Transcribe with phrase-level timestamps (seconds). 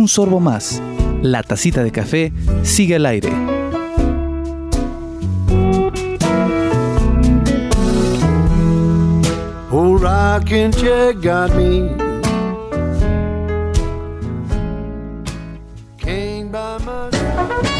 [0.00, 0.82] un sorbo más.
[1.22, 3.30] La tacita de café sigue al aire.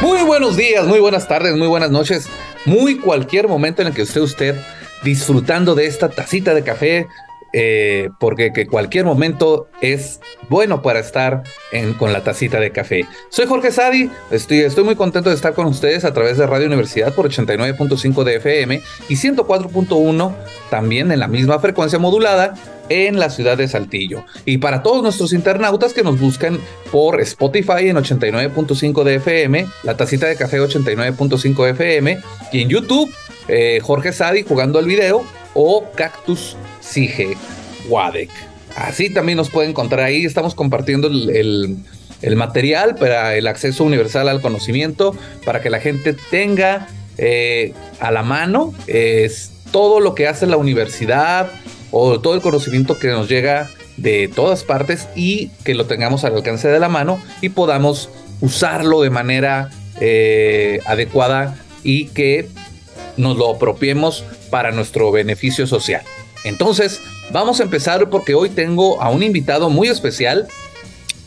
[0.03, 2.29] Muy buenos días, muy buenas tardes, muy buenas noches,
[2.67, 4.61] muy cualquier momento en el que esté usted
[5.03, 7.07] disfrutando de esta tacita de café,
[7.53, 11.43] eh, porque que cualquier momento es bueno para estar
[11.99, 13.07] con la tacita de café.
[13.29, 17.15] Soy Jorge Sadi, estoy, muy contento de estar con ustedes a través de Radio Universidad
[17.15, 20.35] por 89.5 de FM y 104.1
[20.71, 22.55] también en la misma frecuencia modulada
[22.89, 24.25] en la ciudad de Saltillo.
[24.45, 26.59] Y para todos nuestros internautas que nos buscan
[26.91, 32.19] por Spotify en 89.5 de FM, la tacita de café 89.5 FM
[32.53, 33.11] y en YouTube
[33.51, 37.37] eh, Jorge Sadi jugando el video o Cactus Sige
[37.89, 38.31] Wadek.
[38.77, 40.25] Así también nos pueden encontrar ahí.
[40.25, 41.77] Estamos compartiendo el,
[42.37, 46.87] material para el acceso universal al conocimiento, para que la gente tenga
[47.19, 48.73] eh, a la mano
[49.71, 51.51] todo lo que hace la universidad
[51.91, 56.35] o todo el conocimiento que nos llega de todas partes y que lo tengamos al
[56.35, 58.09] alcance de la mano y podamos
[58.41, 62.49] usarlo de manera eh, adecuada y que
[63.21, 66.03] nos lo apropiemos para nuestro beneficio social.
[66.45, 67.01] Entonces,
[67.33, 70.49] vamos a empezar porque hoy tengo a un invitado muy especial,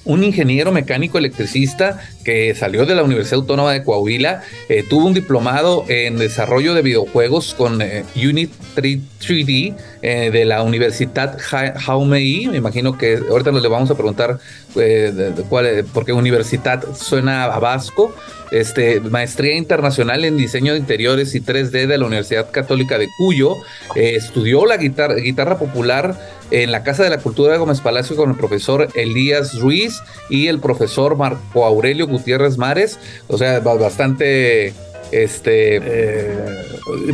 [0.05, 5.13] un ingeniero mecánico electricista que salió de la Universidad Autónoma de Coahuila, eh, tuvo un
[5.13, 12.47] diplomado en desarrollo de videojuegos con eh, Unit 3, d eh, de la Universidad Jaume
[12.49, 14.39] Me imagino que ahorita nos le vamos a preguntar
[15.49, 18.13] cuál, por qué Universidad suena a vasco
[18.53, 23.55] este, maestría internacional en diseño de interiores y 3D de la Universidad Católica de Cuyo.
[23.95, 26.16] Eh, estudió la guitarra, guitarra popular
[26.51, 30.47] en la Casa de la Cultura de Gómez Palacio con el profesor Elías Ruiz y
[30.47, 32.99] el profesor Marco Aurelio Gutiérrez Mares.
[33.27, 34.73] O sea, bastante
[35.13, 36.38] este, eh,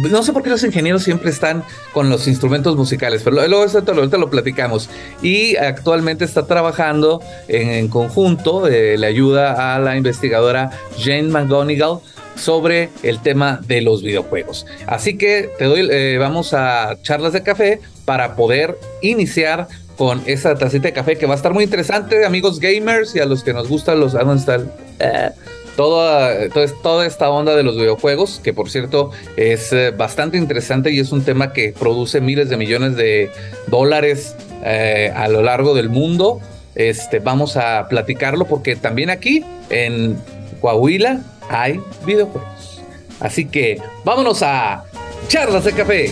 [0.10, 4.18] no sé por qué los ingenieros siempre están con los instrumentos musicales, pero luego ahorita
[4.18, 4.90] lo platicamos.
[5.22, 12.00] Y actualmente está trabajando en, conjunto, eh, le ayuda a la investigadora Jane McGonigal
[12.36, 14.66] sobre el tema de los videojuegos.
[14.88, 19.68] Así que te doy, eh, vamos a charlas de café para poder iniciar
[19.98, 23.26] con esa tacita de café que va a estar muy interesante, amigos gamers y a
[23.26, 24.16] los que nos gustan los...
[24.16, 25.34] Ah,
[25.80, 26.50] toda,
[26.84, 31.14] toda esta onda de los videojuegos, que por cierto es eh, bastante interesante y es
[31.14, 33.32] un tema que produce miles de millones de
[33.68, 34.36] dólares
[34.66, 36.42] eh, a lo largo del mundo.
[36.76, 40.18] Este, vamos a platicarlo porque también aquí en
[40.60, 42.82] Coahuila hay videojuegos.
[43.22, 44.84] Así que vámonos a
[45.30, 46.12] Charlas de Café.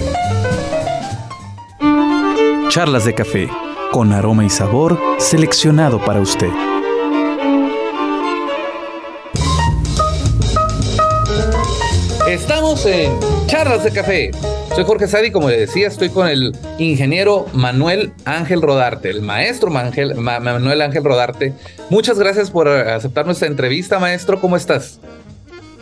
[2.69, 3.49] Charlas de Café,
[3.91, 6.66] con aroma y sabor seleccionado para usted.
[12.67, 13.13] En
[13.47, 14.31] Charlas de Café.
[14.75, 19.71] Soy Jorge Sadi, como le decía, estoy con el ingeniero Manuel Ángel Rodarte, el maestro
[19.71, 21.53] Manuel Ángel Rodarte.
[21.89, 24.41] Muchas gracias por aceptar nuestra entrevista, maestro.
[24.41, 24.99] ¿Cómo estás?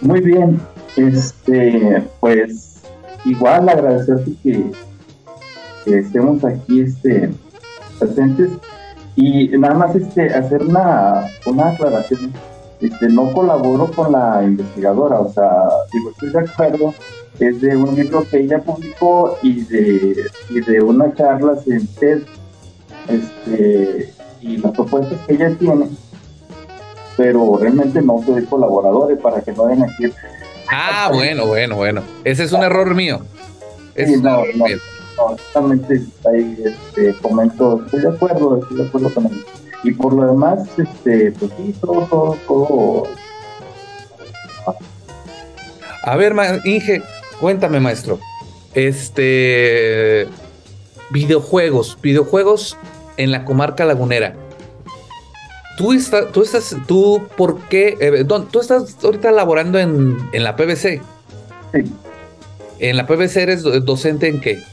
[0.01, 0.62] Muy bien.
[0.96, 2.84] Este, pues
[3.25, 4.72] igual agradecerte que,
[5.88, 7.31] estemos aquí este,
[7.97, 8.52] presentes
[9.16, 12.31] y nada más este, hacer una, una aclaración
[12.85, 15.51] este, no colaboro con la investigadora, o sea,
[15.91, 16.94] digo, estoy de acuerdo,
[17.40, 22.23] es de un libro que ella publicó y de, y de unas charlas en TED,
[23.07, 25.90] este, y las propuestas que ella tiene,
[27.18, 30.06] pero realmente no soy colaborador para que no den aquí.
[30.69, 32.03] Ah, bueno, bueno, bueno.
[32.23, 33.22] Ese es un error mío.
[33.96, 34.66] sí, no, no,
[35.17, 39.46] no, justamente ahí este, comento, estoy de acuerdo, estoy de acuerdo con él.
[39.85, 43.03] Y por lo demás, este, pues sí, todo, todo,
[46.03, 46.34] A ver,
[46.66, 47.03] Inge,
[47.40, 48.19] cuéntame, maestro.
[48.73, 50.28] Este.
[51.12, 52.78] Videojuegos, videojuegos
[53.17, 54.35] en la comarca lagunera.
[55.78, 57.96] Tú, estás, tú estás, tú, ¿por qué?
[57.99, 61.02] Eh, tú estás ahorita laborando en, en la PBC.
[61.73, 61.93] Sí.
[62.79, 64.64] ¿En la PBC eres docente en qué?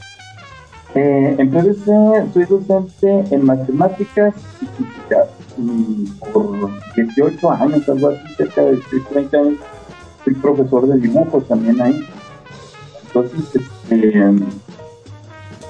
[0.95, 5.25] Eh, en PBC soy docente en matemáticas y física.
[6.31, 8.79] por 18 años, algo así, cerca de
[9.11, 9.59] 30 años,
[10.23, 12.07] soy profesor de dibujos también ahí.
[13.07, 14.33] Entonces, este,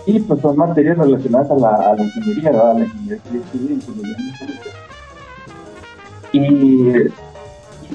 [0.06, 2.72] y pues son materias relacionadas a la, ingeniería, ¿verdad?
[2.72, 3.22] A la ingeniería
[3.52, 3.81] civil,
[6.34, 6.40] y,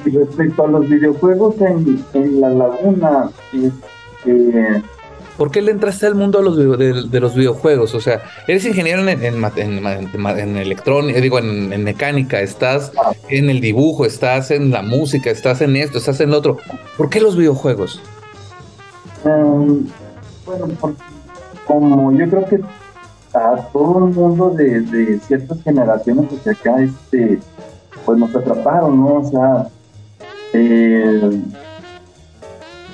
[0.06, 4.82] y respecto a los videojuegos en, en la laguna, este,
[5.38, 7.94] ¿Por qué le entraste al mundo de, los videojuegos?
[7.94, 12.90] O sea, eres ingeniero en, electrónica, digo, en, mecánica, estás
[13.28, 16.58] en el dibujo, estás en la música, estás en esto, estás en otro.
[16.96, 18.02] ¿Por qué los videojuegos?
[19.24, 19.86] Em,
[20.44, 20.68] bueno,
[21.66, 22.60] como yo creo que
[23.32, 27.38] a todo el mundo de, ciertas generaciones, porque acá, este,
[28.04, 29.14] pues nos atraparon, ¿no?
[29.14, 29.68] O sea,
[30.52, 31.30] eh,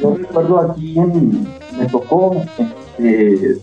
[0.00, 1.46] yo recuerdo aquí en,
[1.79, 2.37] me tocó
[2.99, 3.58] este,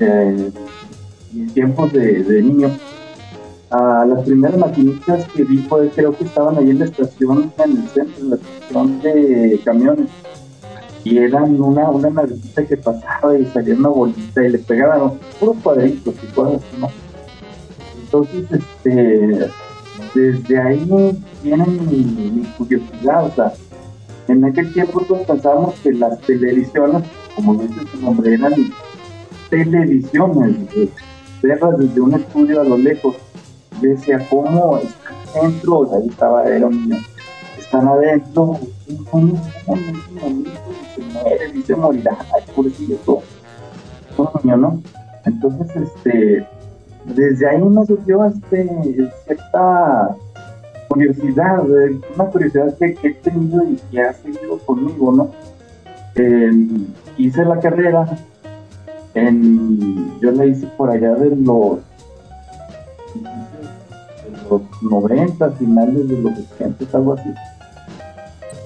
[0.00, 0.52] eh,
[1.54, 2.70] tiempos de, niño
[3.70, 7.70] a las primeras maquinitas que vi fue creo que estaban ahí en la estación en
[7.70, 10.08] el centro en la estación de camiones
[11.04, 15.56] y eran una una navecita que pasaba y salía una bolita y le pegaban puros
[15.62, 16.88] cuadritos y cosas ¿no?
[18.00, 19.50] entonces este
[20.14, 23.52] desde ahí viene mi, curiosidad o sea
[24.28, 27.02] en aquel tiempo todos pensábamos que las televisiones,
[27.34, 28.54] como dice su nombre, eran
[29.48, 30.56] televisiones,
[31.42, 33.16] verlas desde un estudio a lo lejos.
[33.80, 35.88] Decía, ¿cómo están adentro?
[35.94, 37.02] Ahí estaba, era un niño.
[37.58, 38.58] Están adentro,
[39.12, 39.40] un
[40.94, 43.22] se muere, y se morirá, ay, pobrecillo, todo.
[44.16, 44.82] Un niño, ¿no?
[45.24, 46.46] Entonces, este,
[47.04, 50.16] desde ahí me surgió este, cierta
[50.88, 51.64] curiosidad,
[52.14, 55.30] una curiosidad que, he tenido y que ha seguido conmigo, ¿no?
[57.16, 58.06] hice la carrera,
[59.14, 61.78] en, yo la hice por allá de los,
[63.14, 67.32] de los 90, finales de los 80, algo así.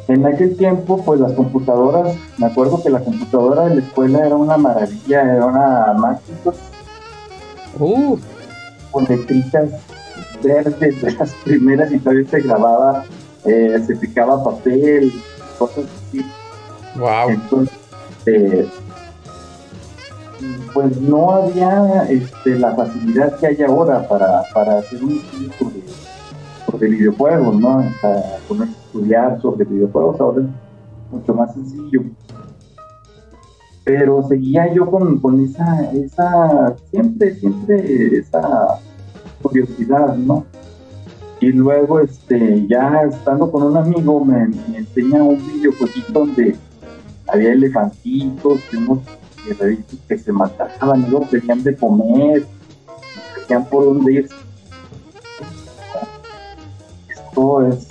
[0.08, 4.36] En aquel tiempo, pues las computadoras, me acuerdo que la computadora de la escuela era
[4.36, 6.56] una maravilla, era una Macintosh.
[7.78, 8.18] Uh.
[8.90, 9.70] Con letritas
[10.42, 13.04] verdes de las primeras y todavía se grababa,
[13.44, 15.12] eh, se picaba papel,
[15.58, 16.24] cosas así.
[16.96, 17.30] Wow.
[17.30, 17.78] Entonces,
[18.26, 18.68] eh,
[20.72, 25.52] pues no había este, la facilidad que hay ahora para, para hacer un estudio
[26.66, 27.84] sobre, videojuegos, ¿no?
[28.00, 32.02] Para estudiar sobre videojuegos ahora es mucho más sencillo.
[33.84, 38.78] Pero seguía yo con, con esa, esa, siempre, siempre esa
[39.42, 40.46] curiosidad, ¿no?
[41.40, 44.44] Y luego, este, ya estando con un amigo, me,
[44.76, 46.56] enseña un videojueguito donde
[47.26, 49.00] había elefantitos y unos
[49.44, 52.46] guerreritos que se mataban, y luego tenían de comer,
[53.48, 54.28] tenían por dónde ir.
[57.08, 57.88] Esto es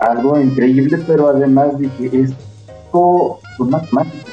[0.00, 4.25] algo increíble, pero además dije, esto son matemáticas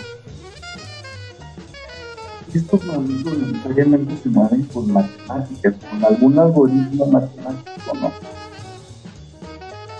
[2.60, 8.12] estos modelos necesariamente se mueven con matemáticas, con algún algoritmo matemático, ¿no?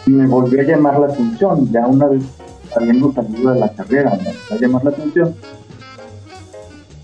[0.06, 2.24] Y me volvió a llamar la atención, ya una vez
[2.76, 5.36] habiendo salido de la carrera, me volvió a llamar la atención.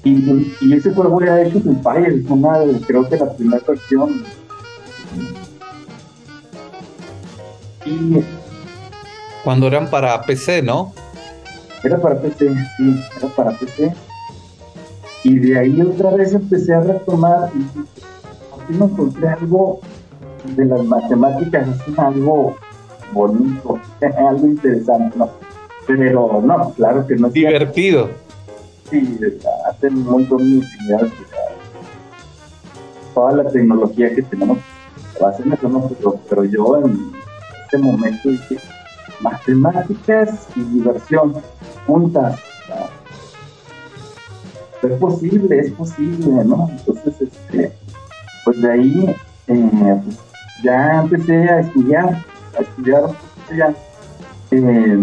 [0.03, 3.63] Y, y ese juego era hecho en Fire, es una de, creo que la primera
[3.67, 4.23] versión.
[7.85, 8.23] Y,
[9.43, 10.93] Cuando eran para PC, ¿no?
[11.83, 13.93] Era para PC, sí, era para PC
[15.23, 17.51] y de ahí otra vez empecé a retomar
[18.69, 19.79] y me encontré algo
[20.55, 22.55] de las matemáticas, es algo
[23.11, 23.79] bonito,
[24.17, 25.29] algo interesante, ¿no?
[25.87, 27.29] Pero no, claro que no.
[27.29, 28.09] Divertido.
[28.89, 29.19] Sí,
[29.69, 31.11] hacen un montón de utilidades.
[33.13, 34.59] Toda la tecnología que tenemos
[35.21, 35.89] va a ser ¿no?
[35.89, 37.11] pero, pero yo en
[37.63, 38.57] este momento dije,
[39.19, 41.35] matemáticas y diversión
[41.85, 42.39] juntas
[44.87, 46.69] es posible, es posible, ¿no?
[46.69, 47.73] Entonces, este,
[48.45, 49.15] pues de ahí
[49.47, 50.01] eh,
[50.63, 52.25] ya empecé a estudiar,
[52.57, 53.09] a estudiar
[53.55, 53.73] ya,
[54.51, 54.97] eh,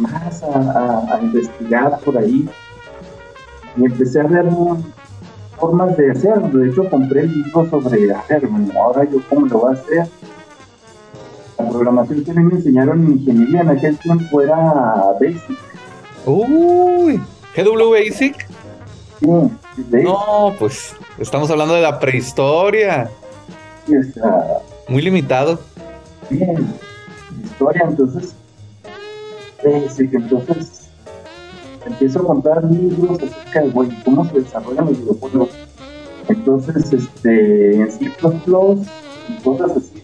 [0.00, 2.48] más a, investigar por ahí
[3.76, 4.46] y empecé a ver
[5.58, 6.58] formas de hacerlo.
[6.58, 10.08] De hecho, compré libros sobre, a ver, ahora yo cómo lo voy a hacer.
[11.58, 14.56] La programación que me enseñaron en ingeniería en aquel tiempo era
[15.20, 15.58] Basic.
[16.24, 17.20] Uy,
[17.56, 18.47] GW Basic.
[19.20, 23.10] No, pues estamos hablando de la prehistoria.
[24.88, 25.58] Muy limitado.
[26.30, 26.74] Bien,
[27.42, 28.34] historia, entonces,
[29.96, 30.88] sí, entonces
[31.86, 35.50] empiezo a contar libros acerca de cómo se desarrollan los videojuegos.
[36.28, 40.02] Entonces, este, en C++ y cosas así.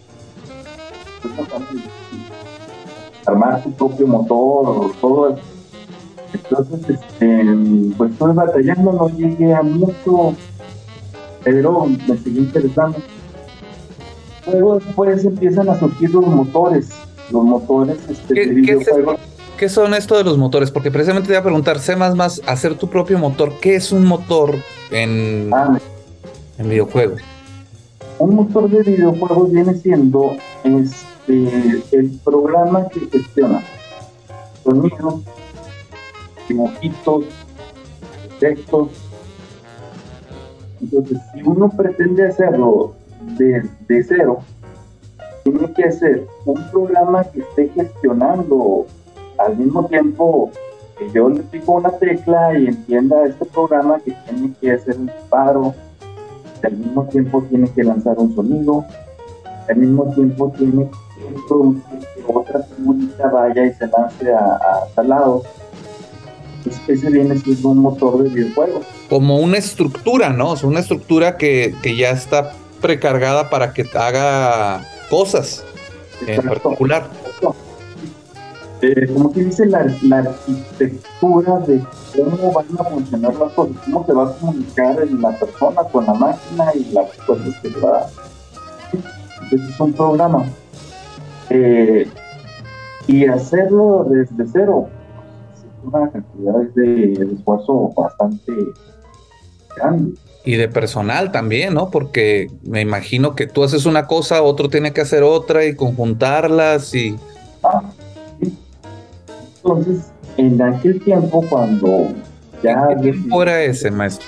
[3.26, 5.53] Armar tu propio motor, todo eso
[6.34, 7.44] entonces, este,
[7.96, 10.34] pues estoy batallando, no llegué a mucho,
[11.42, 12.98] pero me seguí interesando.
[14.50, 16.90] Luego después empiezan a surgir los motores,
[17.30, 19.16] los motores este, de videojuegos.
[19.58, 20.70] ¿Qué son esto de los motores?
[20.70, 23.52] Porque precisamente te voy a preguntar, sé más más hacer tu propio motor.
[23.60, 24.56] ¿Qué es un motor
[24.90, 25.78] en, Ah,
[26.58, 27.20] en videojuegos?
[28.18, 33.62] un motor de videojuegos viene siendo este, el programa que gestiona
[34.62, 35.20] sonidos,
[36.48, 37.24] dibujitos,
[38.40, 38.88] textos.
[40.80, 42.94] Entonces, si uno pretende hacerlo
[43.38, 44.40] desde cero,
[45.44, 48.86] tiene que hacer un programa que esté gestionando
[49.38, 50.50] al mismo tiempo
[50.98, 55.06] que yo le pico una tecla y entienda este programa que tiene que hacer el
[55.06, 55.74] disparo,
[56.62, 58.84] al mismo tiempo tiene que lanzar un sonido,
[59.68, 64.58] al mismo tiempo tiene que producir que otra figurita vaya y se lance a
[64.94, 65.42] tal lado.
[66.64, 68.80] Pues ese viene siendo un motor de videojuego.
[69.10, 70.50] Como una estructura, ¿no?
[70.52, 75.62] O sea, una estructura que, que ya está precargada para que haga cosas
[76.22, 76.60] en Exacto.
[76.62, 77.06] particular.
[78.82, 81.80] Eh, como que dice la, la arquitectura de
[82.14, 86.04] cómo van a funcionar las cosas, cómo se va a comunicar el- la persona con
[86.06, 88.06] la máquina y las cosas que va a dar.
[89.42, 90.44] Entonces es un programa.
[91.50, 92.08] Eh,
[93.06, 94.88] y hacerlo desde cero
[95.84, 98.52] una cantidad de, esfuerzo bastante
[99.76, 100.14] grande.
[100.44, 101.90] Y de personal también, ¿no?
[101.90, 106.94] Porque me imagino que tú haces una cosa, otro tiene que hacer otra y conjuntarlas
[106.94, 107.16] y...
[107.62, 107.82] Ah,
[108.40, 108.56] sí.
[109.56, 112.08] Entonces, en aquel tiempo, cuando
[112.62, 112.88] ya.
[112.88, 114.26] ¿Qué tiempo era ese, maestro?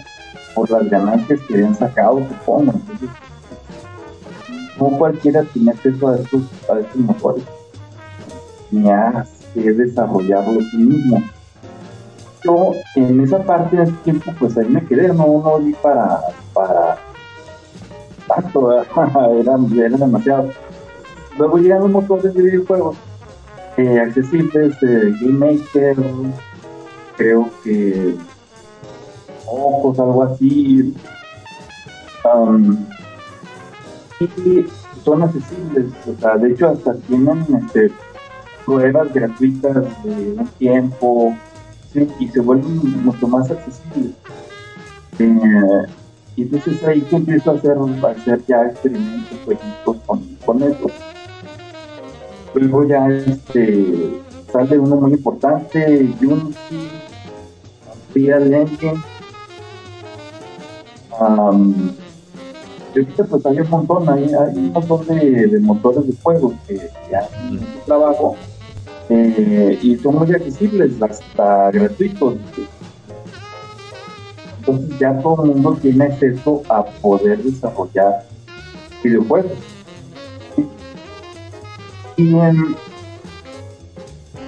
[0.55, 2.73] por las ganancias que habían sacado, supongo.
[2.75, 3.09] Entonces,
[4.79, 7.45] no cualquiera tiene acceso a estos, a estos motores.
[8.71, 11.23] Tenía que desarrollarlo sí mismo.
[12.45, 16.21] Yo en esa parte del tiempo, pues ahí me quedé, no, no di para,
[16.53, 16.99] para
[18.29, 18.87] tanto, era,
[19.87, 20.51] era demasiado.
[21.39, 22.97] Luego llegan los motores de videojuegos
[23.77, 25.97] eh, accesibles, eh, Game Maker,
[27.17, 28.17] creo que
[29.51, 30.95] Ojos, algo así.
[34.21, 34.67] Y
[35.05, 37.91] son accesibles, o sea, de hecho hasta tienen este,
[38.67, 39.75] pruebas gratuitas
[40.05, 41.35] de un tiempo
[41.93, 44.15] sí, y se vuelven mucho más accesibles.
[45.19, 45.87] Eh,
[46.37, 50.87] y entonces ahí que empiezo a hacer, a hacer ya experimentos, jueguitos con, con eso.
[52.55, 54.21] Luego ya este,
[54.53, 56.89] sale uno muy importante, Unity,
[58.15, 59.03] Unreal Engine.
[61.21, 61.91] Um,
[62.95, 66.55] y ahorita pues hay un montón, hay, hay un montón de, de motores de juegos
[66.67, 66.75] que,
[67.09, 68.37] que hacen mucho trabajo
[69.11, 72.37] eh, y son muy accesibles, hasta gratuitos.
[74.59, 78.25] Entonces ya todo el mundo tiene acceso a poder desarrollar
[79.03, 79.53] videojuegos.
[82.17, 82.75] Y em,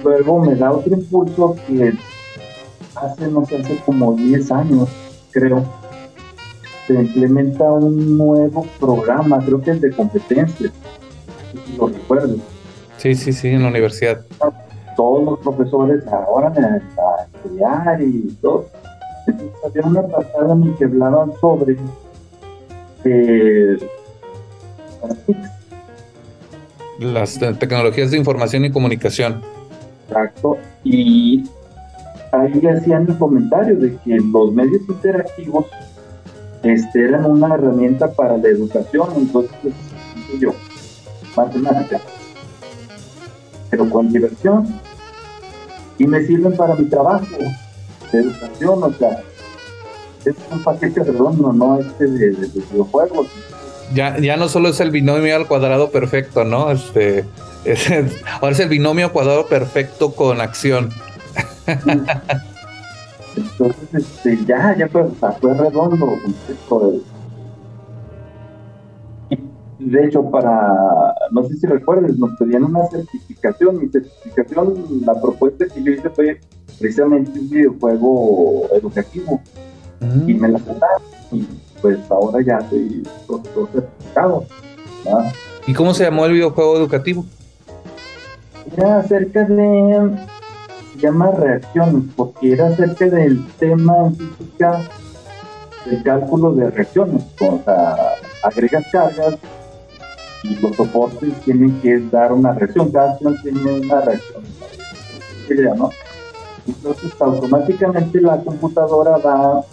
[0.03, 1.93] luego me da otro impulso que
[2.95, 4.89] hace, no sé, hace como 10 años,
[5.31, 5.63] creo,
[6.91, 10.71] se implementa un nuevo programa, creo que es de competencias,
[11.65, 12.35] si lo recuerdo.
[12.97, 14.21] Sí, sí, sí, en la universidad.
[14.95, 18.67] Todos los profesores ahora a estudiar y todo.
[19.27, 21.77] Entonces había una pasada en que hablaban sobre
[23.05, 23.77] eh,
[26.99, 29.41] las tecnologías de información y comunicación.
[30.07, 30.57] Exacto.
[30.83, 31.45] Y
[32.31, 35.65] ahí hacían el comentario de que los medios interactivos
[36.63, 39.73] este, eran una herramienta para la educación, entonces, pues,
[40.39, 40.53] yo,
[41.35, 41.99] matemática,
[43.69, 44.67] pero con diversión,
[45.97, 47.37] y me sirven para mi trabajo
[48.11, 49.23] de educación, o sea,
[50.25, 53.27] es un paquete redondo, no este de, de, videojuegos.
[53.93, 56.71] Ya, ya no solo es el binomio al cuadrado perfecto, ¿no?
[56.71, 57.25] Este,
[58.41, 60.89] ahora es el binomio cuadrado perfecto con acción.
[63.35, 65.05] Entonces, este, ya, ya fue,
[65.39, 66.17] fue redondo.
[69.79, 73.79] De hecho, para, no sé si recuerdes, nos pedían una certificación.
[73.79, 76.39] Mi certificación, la propuesta que yo hice fue
[76.79, 79.41] precisamente un videojuego educativo.
[79.99, 80.29] Mm.
[80.29, 81.01] Y me la aceptaron.
[81.31, 81.47] Y
[81.81, 84.45] pues ahora ya estoy todo, certificado.
[85.65, 87.25] ¿Y cómo se llamó el videojuego educativo?
[88.75, 90.11] Era acerca de.
[91.01, 94.81] Llama reacciones, porque era acerca del tema en física
[95.85, 97.23] del cálculo de reacciones.
[97.39, 97.95] O sea,
[98.43, 99.35] agregas cargas
[100.43, 102.91] y los soportes tienen que dar una reacción.
[102.91, 104.43] Cada acción tiene una reacción.
[105.77, 105.89] ¿no?
[106.67, 109.63] Entonces, automáticamente la computadora va,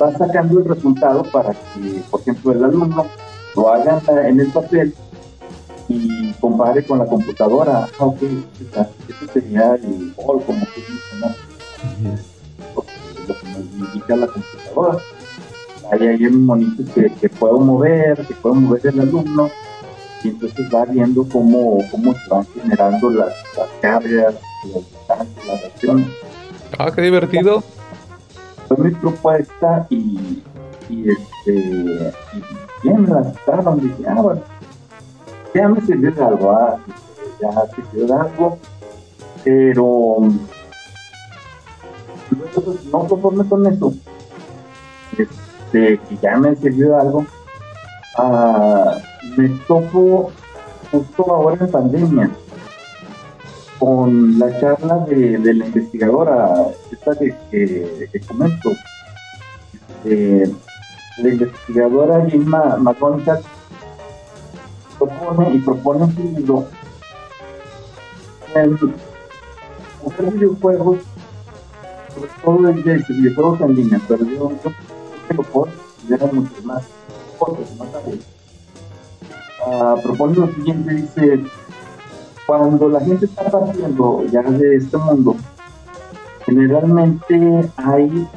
[0.00, 3.06] va sacando el resultado para que, por ejemplo, el alumno
[3.56, 4.94] lo haga en el papel
[5.88, 7.88] y compare con la computadora.
[7.98, 8.22] Ah, ok,
[9.08, 11.28] este sería el gol, como que dice, ¿no?
[12.74, 12.82] Lo,
[13.34, 14.98] que nos indica la computadora.
[15.92, 19.50] Ahí hay un monito que, que puedo mover, que puedo mover el alumno,
[20.22, 24.34] y entonces va viendo cómo, cómo se van generando las, las cargas,
[24.72, 26.06] las distancias, las acciones.
[26.78, 27.62] Ah, qué divertido.
[28.66, 30.42] Fue mi propuesta y,
[30.88, 32.42] y este, y
[32.82, 34.53] bien me la aceptaron, dije, ah, bueno
[35.54, 36.76] ya me sirvió de algo, ah,
[37.40, 38.58] ya sirvió de algo,
[39.44, 40.18] pero
[42.92, 43.94] no conforme con eso,
[45.16, 47.26] este, que ya me sirvió de algo,
[48.18, 48.96] ah,
[49.36, 50.32] me topo
[50.90, 52.30] justo ahora en pandemia
[53.78, 58.70] con la charla de, la investigadora, esta que, que, comento,
[60.04, 60.52] este,
[61.18, 63.40] la investigadora Gilma McConaughey
[64.98, 66.66] propone y propone un libro
[70.06, 70.98] hacer videojuegos,
[72.14, 74.52] sobre todo de videojuegos en línea, pero yo
[75.28, 75.68] creo
[76.18, 76.84] que mucho más
[77.38, 77.88] cosas, más
[79.66, 81.44] uh, propone lo siguiente, dice,
[82.46, 85.36] cuando la gente está partiendo ya de este mundo,
[86.46, 88.28] generalmente hay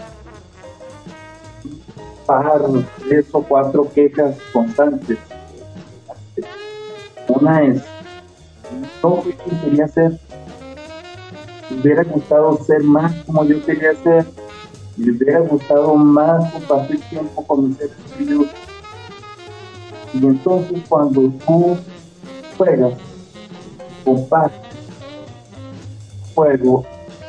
[2.26, 2.62] par,
[3.08, 5.18] tres o cuatro quejas constantes
[7.28, 7.84] una es,
[9.04, 10.20] no fui quien quería ser.
[11.70, 14.26] Hubiera gustado ser más como yo quería ser.
[14.96, 18.48] Me hubiera gustado más compartir tiempo con mis seres queridos.
[20.14, 21.78] Y entonces cuando tú
[22.58, 22.94] juegas,
[24.04, 24.68] compartes
[26.38, 26.86] juego,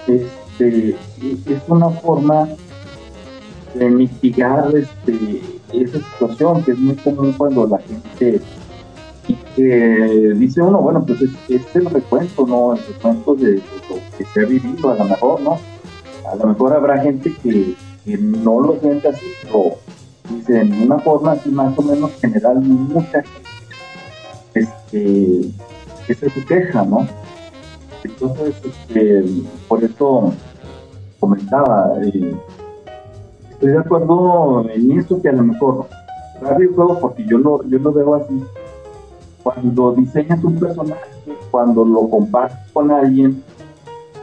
[0.07, 2.49] este, es una forma
[3.75, 8.41] de mitigar este, esa situación que es muy común cuando la gente
[9.57, 12.75] dice uno, bueno, pues es, el recuento, ¿no?
[12.75, 15.59] El recuento de, lo que se ha vivido, a lo mejor, ¿no?
[16.31, 17.75] A lo mejor habrá gente que,
[18.19, 19.77] no lo siente así, pero
[20.31, 23.49] dice, en una forma así más o menos general, mucha gente
[24.55, 25.41] este,
[26.09, 27.07] es su queja, ¿no?
[28.03, 29.25] Entonces, este,
[29.67, 30.33] por eso
[31.21, 32.35] comentaba, eh,
[33.51, 35.87] estoy de acuerdo en esto que a lo mejor,
[36.41, 38.43] radio juego, porque yo lo, yo lo veo así,
[39.55, 41.09] cuando diseñas un personaje,
[41.51, 43.43] cuando lo compartes con alguien,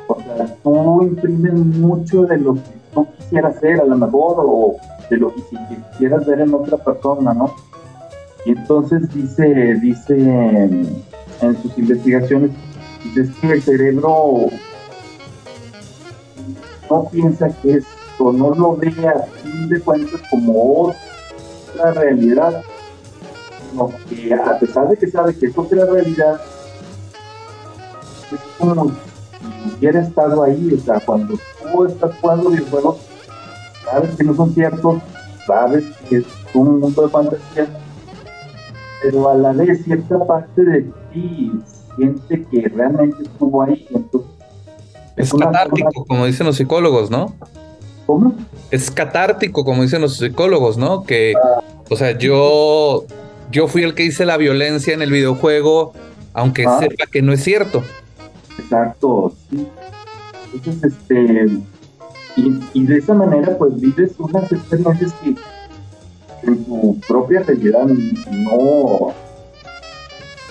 [0.07, 2.61] o sea, tú imprimes mucho de lo que
[2.93, 4.75] tú quisieras ser, a lo mejor, o
[5.09, 5.41] de lo que
[5.91, 7.55] quisieras ver en otra persona, ¿no?
[8.45, 12.51] Y entonces dice, dice en, sus investigaciones,
[13.03, 14.45] dice que el cerebro
[16.87, 22.61] no piensa que esto, no lo ve a fin de cuentas como otra realidad,
[24.09, 26.41] que a pesar de que sabe que es otra realidad,
[28.31, 32.97] es como si hubiera estado ahí, o sea, cuando tú estás jugando videojuegos,
[33.83, 35.01] sabes que no son ciertos,
[35.45, 37.67] sabes que es un mundo de fantasía,
[39.01, 41.51] pero a la vez cierta parte de ti
[41.95, 44.35] siente que realmente estuvo ahí, entonces
[45.15, 47.33] es, catártico, como dicen los psicólogos, ¿no?
[48.05, 48.35] ¿Cómo?
[48.69, 51.03] Es catártico, como dicen los psicólogos, ¿no?
[51.03, 51.61] Que, ah.
[51.89, 53.05] o sea, yo
[53.51, 55.93] yo fui el que hice la violencia en el videojuego,
[56.33, 56.79] aunque ah.
[56.79, 57.83] sepa que no es cierto.
[58.57, 59.67] Exacto, sí.
[60.53, 61.47] Entonces, este,
[62.37, 65.35] y, de esa manera, pues vives unas experiencias que
[66.43, 69.13] en tu propia realidad no,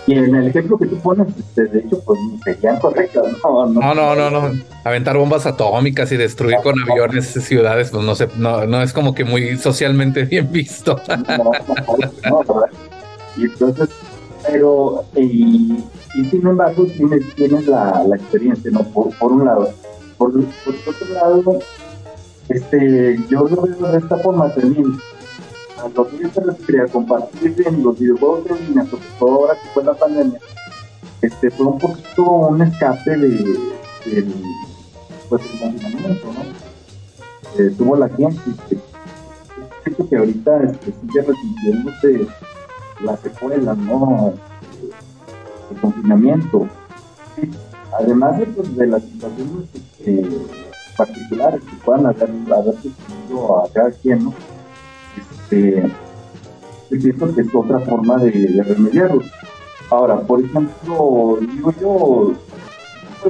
[0.07, 3.67] Y en el ejemplo que tú pones, este, de hecho, pues serían correctas, ¿no?
[3.67, 4.53] No, no, no, no.
[4.85, 9.15] Aventar bombas atómicas y destruir con aviones ciudades, pues no sé, no, no es como
[9.15, 11.01] que muy socialmente bien visto.
[11.09, 11.53] No,
[12.29, 12.65] no, no,
[13.39, 13.89] Y entonces,
[14.47, 15.83] pero, y,
[16.15, 18.83] y sin embargo, tienes, tienes la, la experiencia, ¿no?
[18.83, 19.71] Por, por un lado.
[20.19, 21.59] Por, por otro lado,
[22.51, 24.99] este, yo lo veo de esta forma también
[25.83, 29.31] a lo que yo se refiere a compartir en los videojuegos de línea, sobre todo
[29.31, 30.41] ahora que fue la pandemia,
[31.21, 33.29] este fue un poquito un escape de,
[34.05, 34.35] del
[35.29, 37.63] pues, el confinamiento, ¿no?
[37.65, 38.41] Eh, tuvo la gente.
[39.83, 42.27] Siento que ahorita este, sigue resintiéndose
[43.03, 44.35] las secuelas, ¿no?
[45.71, 46.69] El confinamiento.
[47.99, 50.29] Además de, pues, de las situaciones este,
[50.97, 54.35] particulares que puedan haber, haber a cada quien, ¿no?
[55.51, 59.23] Yo pienso que es otra forma de, remediarlo.
[59.91, 62.33] Ahora, por ejemplo, digo yo,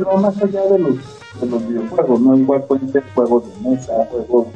[0.00, 0.96] no más allá de los,
[1.40, 2.36] de los videojuegos, ¿no?
[2.36, 4.46] Igual pueden ser juegos de mesa, juegos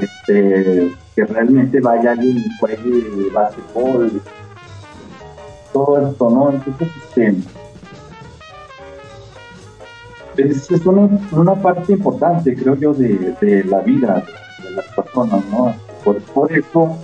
[0.00, 4.22] este, que realmente vaya alguien y juegue básquetbol,
[5.72, 6.50] todo esto, ¿no?
[6.50, 7.36] Entonces, este,
[10.36, 14.24] es, es una, parte importante, creo yo, de la vida
[14.62, 15.74] de las personas, ¿no?
[16.04, 16.96] Por, por eso,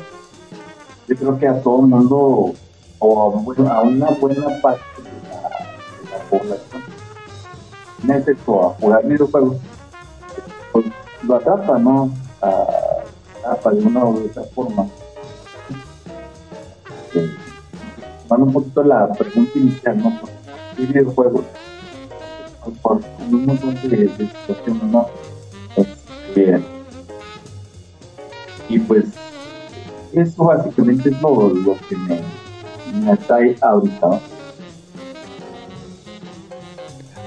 [1.06, 2.54] yo creo que a todo el mundo,
[2.98, 5.40] o a, una buena parte de la,
[6.02, 6.82] de la población,
[8.02, 9.56] necesito a jugar videojuegos,
[10.72, 10.86] pues
[11.22, 12.10] lo atrapa, ¿no?
[12.42, 12.48] A,
[13.64, 14.86] a, de una u otra forma.
[17.14, 17.30] Eh,
[18.30, 20.20] un poquito la pregunta inicial, ¿no?
[20.76, 21.44] ¿Qué videojuegos?
[22.82, 25.06] Por, un montón de, de situaciones, ¿no?
[25.76, 26.77] Este,
[28.68, 29.04] y pues
[30.12, 32.20] eso básicamente es lo, lo que me,
[33.00, 33.18] me
[33.60, 34.20] ahorita.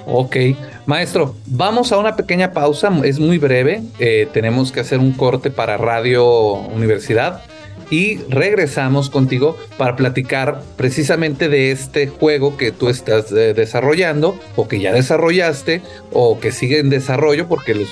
[0.08, 0.36] Ok,
[0.86, 5.52] maestro, vamos a una pequeña pausa, es muy breve, eh, tenemos que hacer un corte
[5.52, 7.42] para Radio Universidad
[7.92, 14.68] y regresamos contigo para platicar precisamente de este juego que tú estás eh, desarrollando o
[14.68, 17.86] que ya desarrollaste o que sigue en desarrollo porque eh,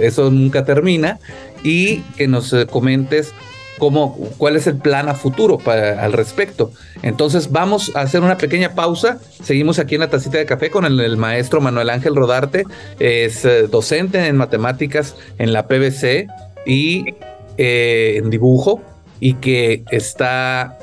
[0.00, 1.20] eso nunca termina
[1.62, 3.32] y que nos eh, comentes
[3.78, 6.72] cómo, cuál es el plan a futuro para, al respecto.
[7.02, 9.18] Entonces vamos a hacer una pequeña pausa.
[9.42, 12.64] Seguimos aquí en la tacita de café con el, maestro Manuel Ángel Rodarte.
[12.98, 16.28] Es docente en matemáticas en la PBC
[16.66, 17.14] y
[17.56, 18.82] en dibujo
[19.22, 20.78] y que está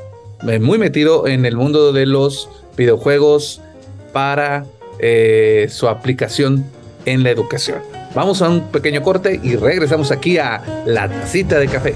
[0.47, 3.61] eh, muy metido en el mundo de los videojuegos
[4.13, 4.65] para
[4.99, 6.65] eh, su aplicación
[7.05, 7.98] en la educación.
[8.15, 11.95] Vamos a un pequeño corte y regresamos aquí a la tacita de café.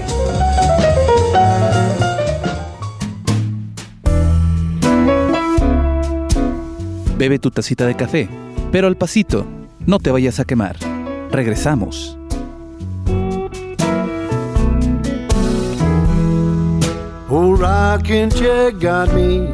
[7.18, 8.28] Bebe tu tacita de café,
[8.70, 9.44] pero al pasito,
[9.86, 10.76] no te vayas a quemar.
[11.30, 12.16] Regresamos.
[17.28, 19.52] Old rocking chair got me.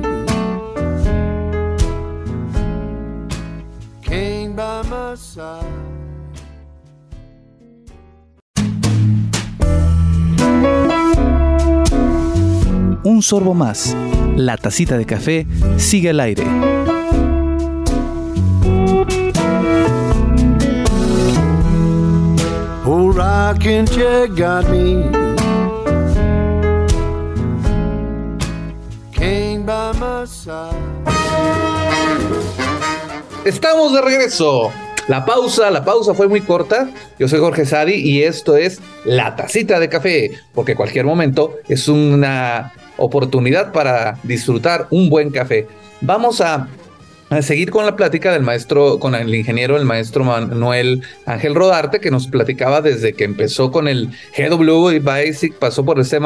[4.02, 5.89] Came by my side.
[13.02, 13.96] Un sorbo más.
[14.36, 15.46] La tacita de café
[15.78, 16.44] sigue al aire.
[22.84, 25.20] Old rocking chair got me.
[33.44, 34.70] Estamos de regreso.
[35.08, 36.90] La pausa, la pausa fue muy corta.
[37.18, 41.88] Yo soy Jorge Sadi y esto es La Tacita de Café, porque cualquier momento es
[41.88, 45.66] una oportunidad para disfrutar un buen café.
[46.00, 46.68] Vamos a
[47.30, 52.00] a seguir con la plática del maestro, con el ingeniero, el maestro Manuel Ángel Rodarte,
[52.00, 56.18] que nos platicaba desde que empezó con el GW y Basic, pasó por el C++,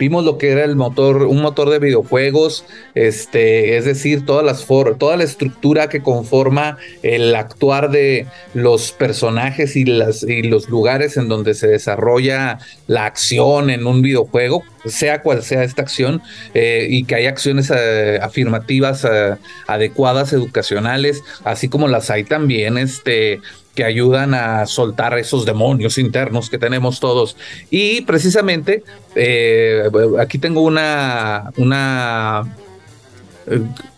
[0.00, 2.64] vimos lo que era el motor, un motor de videojuegos,
[2.96, 8.90] este, es decir, todas las for toda la estructura que conforma el actuar de los
[8.90, 12.58] personajes y, las, y los lugares en donde se desarrolla
[12.88, 16.20] la acción en un videojuego, sea cual sea esta acción,
[16.54, 19.36] eh, y que hay acciones eh, afirmativas eh,
[19.66, 23.40] adecuadas, educacionales, así como las hay también, este
[23.74, 27.36] que ayudan a soltar esos demonios internos que tenemos todos.
[27.70, 28.82] Y precisamente,
[30.18, 32.44] aquí tengo una, una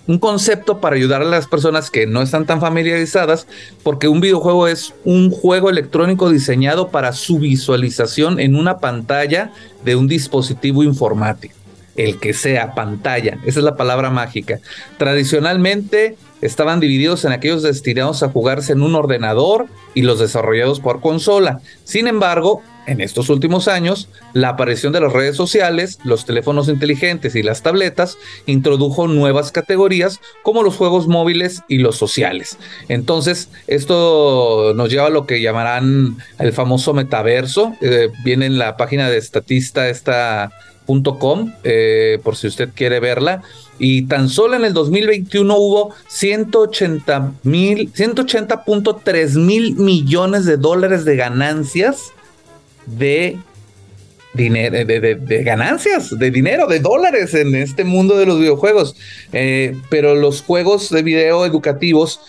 [0.09, 3.47] un concepto para ayudar a las personas que no están tan familiarizadas,
[3.83, 9.53] porque un videojuego es un juego electrónico diseñado para su visualización en una pantalla
[9.85, 11.58] de un dispositivo informático.
[11.99, 13.39] El que sea, pantalla.
[13.45, 14.61] Esa es la palabra mágica.
[14.97, 21.01] Tradicionalmente estaban divididos en aquellos destinados a jugarse en un ordenador y los desarrollados por
[21.01, 21.61] consola.
[21.83, 27.35] Sin embargo, en estos últimos años, la aparición de las redes sociales, los teléfonos inteligentes
[27.35, 32.59] y las tabletas introdujo nuevas categorías como los juegos móviles y los sociales.
[32.89, 37.75] Entonces, esto nos lleva a lo que llamarán el famoso metaverso.
[37.83, 40.53] Eh, viene en la página de estatista esta
[41.65, 43.43] eh, por si usted quiere verla.
[43.79, 51.17] Y tan solo en el 2021 hubo 180 mil, 180.3 mil millones de dólares de
[51.17, 52.13] ganancias
[52.87, 53.39] de
[54.35, 58.97] dinero, de, ganancias, de dinero, de dólares en este mundo de los videojuegos.
[59.33, 62.21] Eh, pero los juegos de video educativos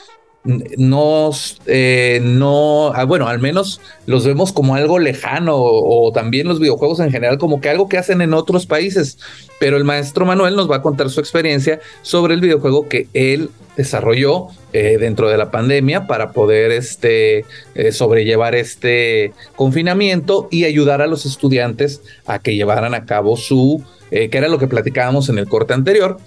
[0.43, 1.31] no,
[1.65, 7.01] eh, no, ah, bueno, al menos los vemos como algo lejano o, también los videojuegos
[7.01, 9.17] en general como que algo que hacen en otros países.
[9.59, 13.49] Pero el maestro Manuel nos va a contar su experiencia sobre el videojuego que él
[13.75, 21.01] desarrolló eh, dentro de la pandemia para poder este, eh, sobrellevar este confinamiento y ayudar
[21.01, 25.37] a los estudiantes a que llevaran a cabo su, que era lo que platicábamos en
[25.37, 26.17] el corte anterior,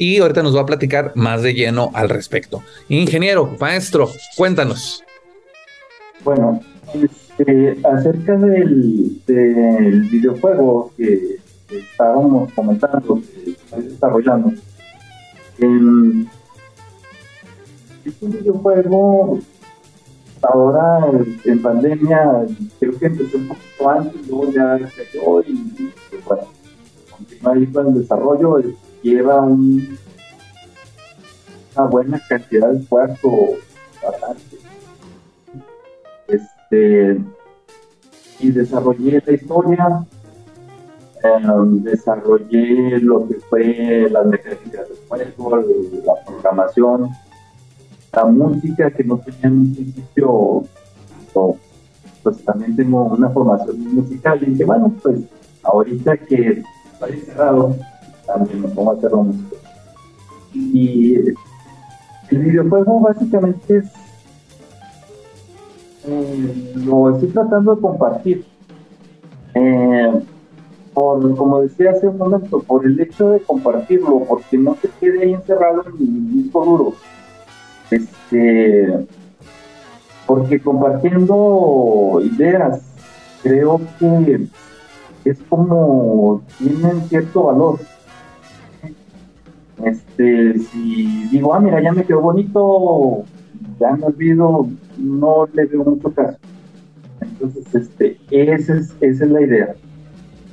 [0.00, 2.62] y ahorita nos va a platicar más de lleno al respecto.
[2.88, 5.04] Ingeniero, maestro, cuéntanos.
[6.24, 6.58] Bueno,
[6.94, 9.20] este, acerca del,
[10.10, 11.36] videojuego que,
[11.70, 14.52] estábamos comentando, que estoy desarrollando,
[15.58, 16.26] en,
[18.02, 19.38] este videojuego
[20.40, 21.06] ahora
[21.44, 22.46] en pandemia
[22.78, 26.42] creo que empezó un poquito antes, luego ya cayó y pues, bueno,
[27.10, 28.58] continúa ahí con el desarrollo
[29.02, 29.98] lleva un,
[31.76, 33.30] una buena cantidad de esfuerzo
[36.28, 37.20] Este,
[38.38, 40.06] y desarrollé la historia,
[41.22, 45.56] em, desarrollé lo que fue las mecánicas del juego,
[46.04, 47.10] la programación,
[48.12, 50.64] la música que no tenía en un principio,
[52.22, 55.20] pues también tengo una formación musical y dije, bueno, pues
[55.62, 57.76] ahorita que estoy cerrado,
[60.54, 61.14] Y
[62.30, 63.84] el videojuego básicamente es
[66.06, 68.46] eh, lo estoy tratando de compartir.
[69.54, 70.12] Eh,
[70.94, 75.22] por, como decía hace un momento, por el hecho de compartirlo, porque no se quede
[75.22, 76.94] ahí encerrado en mi disco duro.
[77.90, 79.06] Este,
[80.26, 82.82] porque compartiendo ideas,
[83.42, 84.46] creo que
[85.24, 87.78] es como tienen cierto valor.
[89.84, 93.24] Este, si digo, ah, mira, ya me quedó bonito,
[93.78, 96.38] ya me olvido, no le veo mucho caso.
[97.20, 99.74] Entonces, este, esa es, esa es la idea.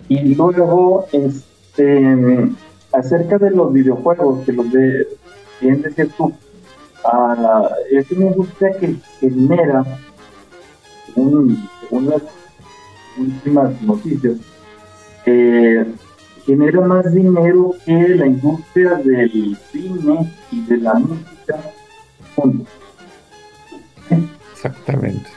[0.09, 2.49] Y luego, este,
[2.93, 5.07] acerca de los videojuegos, que los de,
[5.61, 9.83] bien decías tú, uh, es una industria que genera,
[11.13, 12.21] según, las
[13.17, 14.37] últimas noticias,
[15.25, 15.85] eh,
[16.47, 21.59] genera más dinero que la industria del cine y de la música
[22.35, 22.67] juntos.
[24.53, 25.29] Exactamente.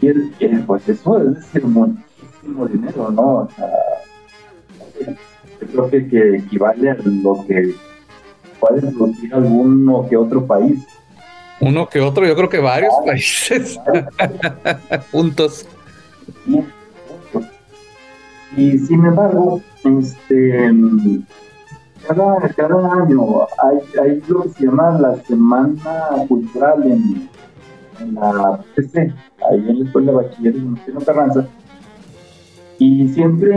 [0.00, 0.32] Y el,
[0.66, 3.22] pues eso es decir, muchísimo dinero, ¿no?
[3.22, 3.68] O sea,
[5.60, 7.74] yo creo que, que equivale a lo que
[8.60, 10.86] puede producir alguno que otro país.
[11.60, 13.78] Uno que otro, yo creo que varios países
[15.10, 15.66] juntos.
[18.56, 20.70] Y sin embargo, este,
[22.06, 27.28] cada, cada año hay, hay lo que se llama la Semana Cultural en,
[28.14, 29.12] la PC,
[29.50, 31.46] ahí en la Escuela de Bachiller de Carranza.
[32.78, 33.50] Y siempre,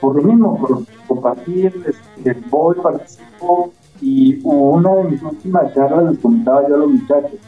[0.00, 6.18] por lo mismo, por compartir, este, voy, participo, y una de mis últimas charlas les
[6.18, 7.40] comentaba yo a los muchachos,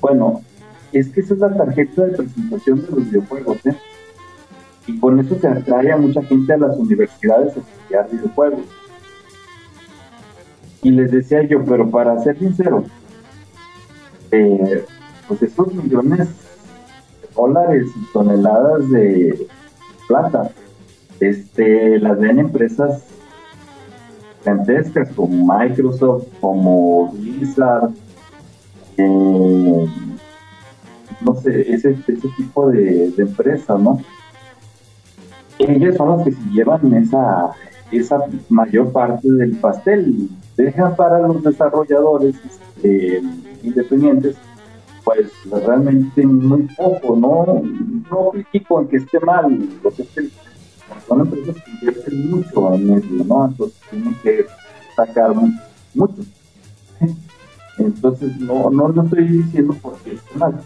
[0.00, 0.40] bueno,
[0.92, 3.76] es que esa es la tarjeta de presentación de los videojuegos, ¿eh?
[4.90, 8.60] Y con eso se atrae a mucha gente a las universidades a estudiar videojuegos.
[10.82, 12.84] Y les decía yo, pero para ser sincero,
[14.32, 14.84] eh,
[15.28, 19.46] pues esos millones de dólares y toneladas de
[20.08, 20.50] plata,
[21.20, 23.04] este, las ven empresas
[24.38, 27.90] gigantescas como Microsoft, como Blizzard,
[28.96, 29.86] eh,
[31.20, 34.00] no sé, ese, ese tipo de, de empresas, ¿no?
[35.64, 37.50] Ellos son los que se llevan esa,
[37.90, 38.18] esa
[38.48, 40.28] mayor parte del pastel.
[40.56, 43.22] Dejan para los desarrolladores este,
[43.62, 44.36] independientes,
[45.04, 47.62] pues realmente muy poco, ¿no?
[48.10, 50.28] No critico en que esté mal lo que esté,
[51.06, 53.46] son empresas que invierten mucho en medio, ¿no?
[53.46, 54.46] Entonces tienen que
[54.94, 55.32] sacar
[55.94, 56.22] mucho.
[57.78, 60.60] Entonces, no, no lo estoy diciendo porque es mal.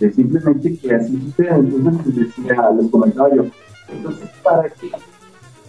[0.00, 1.54] Es simplemente que así sucede.
[1.56, 3.44] Entonces, les decía, les comentaba yo,
[3.88, 4.90] entonces, ¿para qué?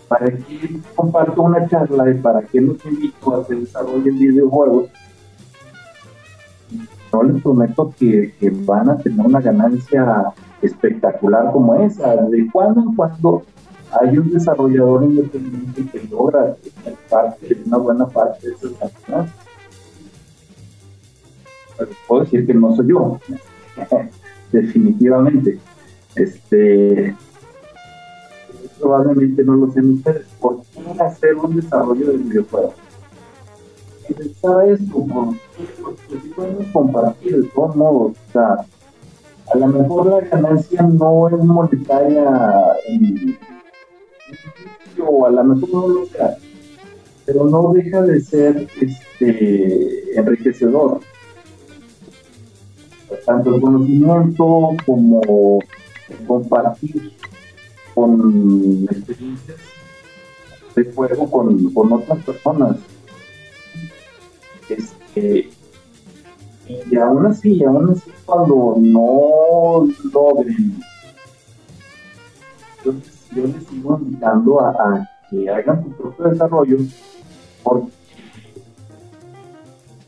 [0.08, 4.90] ¿Para qué comparto una charla y para qué los invito a hacer desarrollo en videojuegos?
[7.14, 12.16] No les prometo que, que van a tener una ganancia espectacular como esa.
[12.16, 13.44] De cuando en cuando
[13.92, 16.56] hay un desarrollador independiente que logra
[17.10, 18.74] parte, una buena parte de esas
[19.08, 19.36] ganancias.
[22.08, 23.20] Puedo decir que no soy yo,
[24.52, 25.60] definitivamente.
[26.16, 27.16] Este,
[28.80, 30.26] probablemente no lo sean ustedes.
[30.40, 32.74] ¿Por qué hacer un desarrollo de videojuego?
[34.42, 34.80] ¿Sabes?
[34.92, 35.40] Porque
[36.22, 38.12] si podemos compartir de todos modos.
[38.12, 38.66] O sea,
[39.54, 42.30] a lo mejor la ganancia no es monetaria
[45.08, 46.38] o a lo mejor no lo sea,
[47.26, 51.00] pero no deja de ser este enriquecedor.
[53.26, 55.60] Tanto el conocimiento como
[56.28, 57.14] compartir
[58.00, 59.58] con experiencias
[60.76, 62.78] de juego con, con otras personas.
[64.70, 65.50] Este,
[66.68, 70.80] y aún así, aún así cuando no logren,
[72.86, 72.94] yo,
[73.34, 76.78] les sigo invitando a, que hagan su propio desarrollo
[77.64, 77.92] porque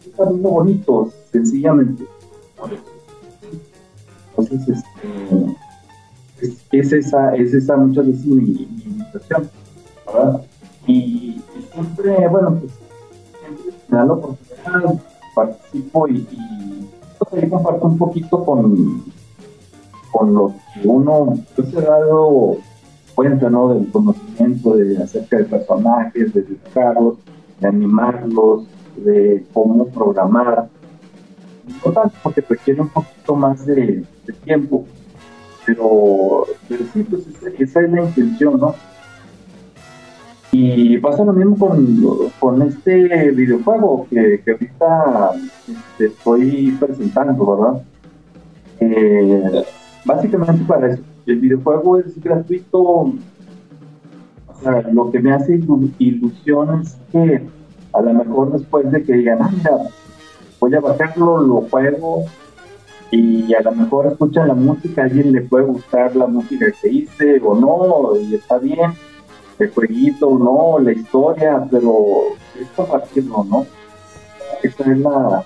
[0.08, 2.06] es algo bonito, sencillamente.
[4.38, 5.56] Entonces, este,
[6.41, 9.49] es, esa, es esa muchas veces mi, invitación,
[10.06, 10.41] ¿verdad?
[10.88, 11.41] Y,
[11.73, 12.71] siempre, bueno, pues
[13.39, 15.01] siempre me da la oportunidad,
[15.36, 19.04] participo y, y pues, ahí comparto un poquito con,
[20.12, 22.58] con lo que uno pues, se ha dado
[23.15, 23.73] cuenta, ¿no?
[23.73, 27.17] Del conocimiento de acerca de personajes, de dibujarlos,
[27.60, 28.65] de animarlos,
[28.97, 30.69] de cómo programar.
[31.86, 34.04] No tanto porque requiere un poquito más de
[34.43, 34.86] tiempo,
[35.75, 36.45] pero,
[36.93, 37.23] sí, pues
[37.60, 38.75] esa es la intención, ¿no?
[40.51, 45.31] Y pasa lo mismo con, con este videojuego que, que ahorita
[45.67, 47.81] este, estoy presentando, ¿verdad?
[48.81, 49.63] Eh,
[50.03, 52.81] básicamente para eso, el videojuego es gratuito.
[52.81, 53.15] O
[54.62, 55.60] sea, lo que me hace
[55.99, 57.41] ilusión es que
[57.93, 59.71] a lo mejor después de que digan, ah, mira,
[60.60, 62.25] voy a bajarlo, lo juego,
[63.12, 66.89] y a lo mejor escuchan la música, a alguien le puede gustar la música que
[66.89, 68.93] hice o no, y está bien,
[69.60, 72.06] el jueguito o no, la historia, pero
[72.60, 73.65] es compartirlo, ¿no?
[74.63, 75.45] Esa es la,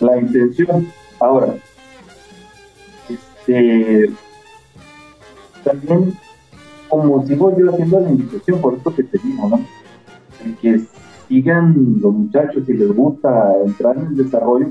[0.00, 0.88] la intención.
[1.20, 1.54] Ahora,
[3.08, 4.10] este,
[5.62, 6.18] también,
[6.88, 9.60] como sigo yo haciendo la invitación, por esto que te digo, ¿no?
[10.62, 10.80] que
[11.28, 14.68] sigan los muchachos si les gusta entrar en el desarrollo,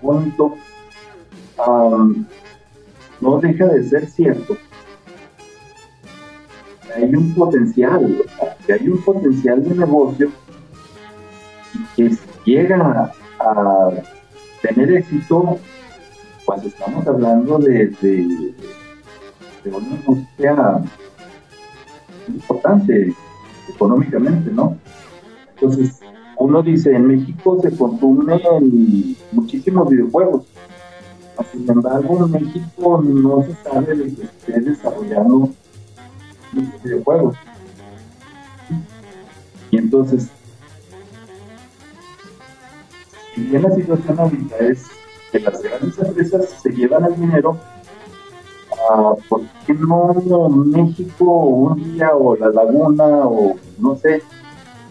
[0.00, 0.54] bonito
[1.66, 4.56] no deja de ser cierto.
[6.96, 8.24] Hay un potencial,
[8.66, 10.30] que hay un potencial de negocio
[11.74, 13.90] y que llega a
[14.62, 15.58] tener éxito,
[16.44, 18.54] pues estamos hablando de, de,
[19.66, 20.82] una industria
[22.26, 23.14] importante
[23.68, 24.76] económicamente, ¿no?
[25.54, 26.00] Entonces,
[26.38, 28.40] uno dice, en México se consumen
[29.32, 30.46] muchísimos videojuegos,
[31.44, 35.50] sin embargo, en México no se sabe de que esté desarrollando
[36.52, 37.36] videojuegos.
[39.70, 40.28] Y entonces,
[43.34, 44.86] si bien la situación ahorita es
[45.30, 47.56] que las grandes empresas se llevan el dinero,
[48.90, 50.14] uh, ¿por qué no
[50.48, 54.22] México un día o la laguna o no sé,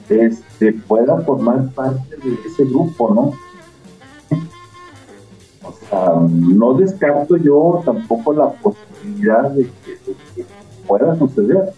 [0.09, 3.48] este, pueda formar parte de ese grupo, ¿no?
[5.91, 10.45] No descarto yo tampoco la posibilidad de que,
[10.87, 11.73] pueda suceder.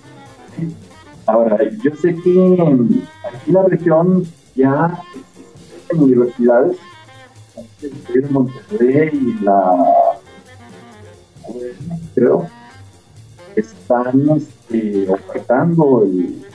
[1.26, 4.24] Ahora, yo sé que aquí la región
[4.56, 6.78] ya existen universidades,
[7.82, 9.76] en Monterrey y la
[12.16, 12.48] creo
[13.56, 16.46] están este, ofertando el,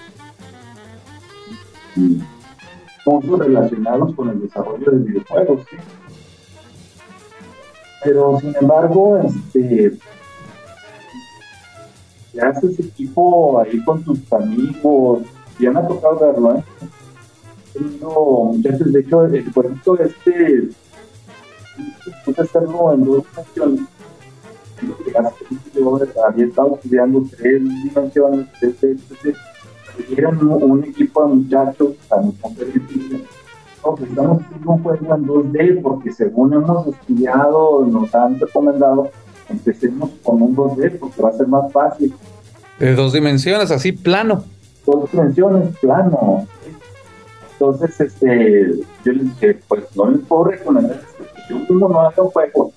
[3.39, 5.63] relacionados con el desarrollo de videojuegos.
[8.05, 9.97] Pero sin embargo, este,
[12.33, 15.23] te haces equipo ahí con tus amigos,
[15.59, 16.65] ya me ha tocado verlo, ¿eh?
[18.55, 20.69] muchachos, de hecho, el proyecto este,
[22.25, 23.25] puse hacerlo en dos
[25.75, 29.37] yo había estado estudiando tres dimensiones, tres, tres, tres,
[30.29, 32.65] un, equipo de muchachos a mi punto
[33.95, 39.11] pues estamos haciendo un juego en 2D porque según hemos estudiado, nos han recomendado,
[39.49, 42.15] empecemos con un 2D porque va a ser más fácil.
[42.79, 44.45] De dos dimensiones, así plano.
[44.85, 46.47] Dos dimensiones, plano.
[47.53, 48.73] Entonces, este,
[49.05, 52.73] yo les dije, pues no les puedo recomendar que yo mismo no haga un juego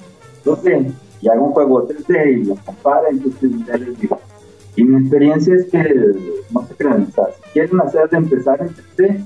[0.45, 4.19] 2D y haga un juego 3D y lo compare, entonces ya les digo.
[4.75, 6.13] Y mi experiencia es que,
[6.51, 9.25] no se crean, o sea, si quieren hacer de empezar en 3D,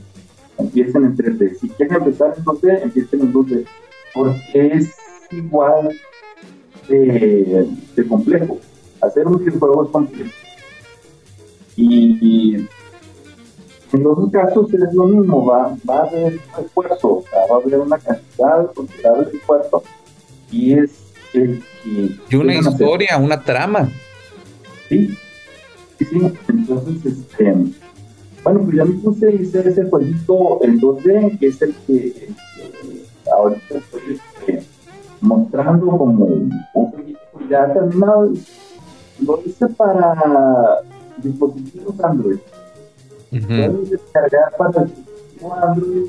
[0.57, 1.59] empiecen en 3D.
[1.59, 3.65] Si quieren empezar en 2D, empiecen en 2D.
[4.13, 4.95] Porque es
[5.31, 5.99] igual
[6.87, 8.59] de, de complejo.
[9.01, 10.31] Hacer un videojuego es complejo.
[11.75, 12.67] Y,
[13.93, 17.41] en los dos casos es lo mismo, va, va a haber un esfuerzo, o sea,
[17.51, 19.83] va a haber una cantidad considerable de esfuerzo
[20.51, 20.91] y es
[21.33, 22.09] el que...
[22.29, 23.91] Y una historia, una trama.
[24.89, 25.15] Sí,
[25.99, 27.55] sí, sí, entonces, este,
[28.43, 32.29] bueno, pues ya me puse a hacer ese jueguito en 2D, que es el que,
[33.31, 34.63] ahorita estoy este,
[35.21, 37.19] mostrando como un jueguito
[37.49, 38.33] ya terminado.
[39.19, 40.81] Lo hice para
[41.17, 42.39] dispositivos Android.
[43.29, 46.07] Puedes descargar para el dispositivo Android,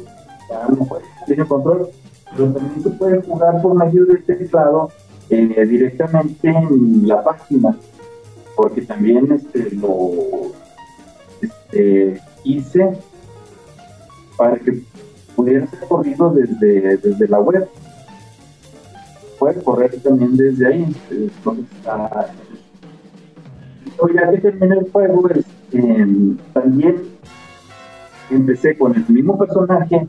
[0.50, 1.88] a lo mejor tiene control,
[2.30, 4.90] pero también se puede jugar por medio del teclado
[5.30, 7.76] eh, directamente en la página,
[8.56, 10.52] porque también este, lo
[11.74, 12.98] este, hice
[14.36, 14.82] para que
[15.34, 17.68] pudiera ser corrido desde, desde la web.
[19.38, 20.96] Puede correr también desde ahí.
[21.10, 22.30] Entonces, está
[24.14, 26.06] ya que terminé el juego, este,
[26.52, 27.02] también
[28.30, 30.06] empecé con el mismo personaje.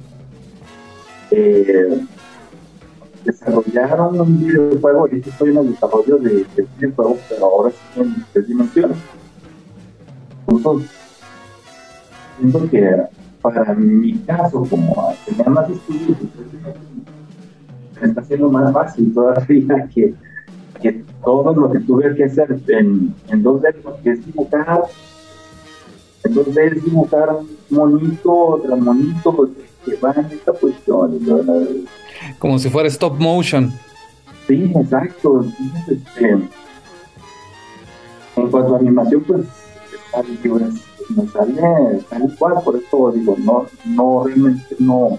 [1.31, 2.01] Eh,
[3.23, 8.15] desarrollaron un videojuego, ahorita estoy en el desarrollo de, de videojuego, pero ahora sí en
[8.33, 8.97] tres dimensiones.
[10.47, 11.04] Entonces,
[12.37, 12.95] siento que
[13.41, 16.17] para mi caso, como tenía más estudios,
[18.01, 20.13] me está haciendo más fácil todavía que
[20.81, 24.83] que todo lo que tuve que hacer en, en 2D, porque es dibujar,
[26.23, 29.49] en 2D es dibujar un monito tras monito
[29.83, 31.19] que va en esta posición.
[32.39, 33.71] Como si fuera stop motion.
[34.47, 35.45] Sí, exacto.
[35.59, 36.29] Entonces, este,
[38.35, 39.41] en cuanto a animación, pues
[41.09, 45.17] me sale tal cual, por eso digo, no, no realmente no,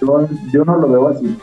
[0.00, 1.36] yo, yo no lo veo así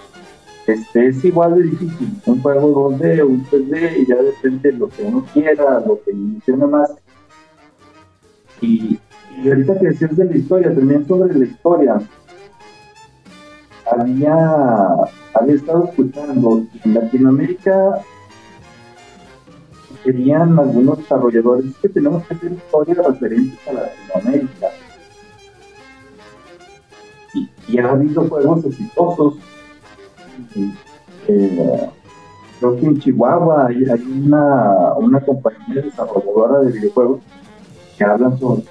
[0.67, 2.21] este, es igual de difícil.
[2.25, 5.99] Un juego 2D o un 3D y ya depende de lo que uno quiera, lo
[6.03, 6.93] que le más.
[8.61, 8.99] Y,
[9.37, 12.01] y, ahorita que decías de la historia, también sobre la historia,
[13.91, 14.87] había,
[15.33, 18.01] había estado escuchando en Latinoamérica
[20.03, 24.67] querían algunos desarrolladores que tenemos que hacer historias referentes a Latinoamérica.
[27.33, 29.35] Y, y ha habido juegos exitosos
[31.27, 31.89] eh,
[32.59, 37.21] creo que en Chihuahua hay, una, una compañía desarrolladora de videojuegos
[37.97, 38.65] que hablan sobre,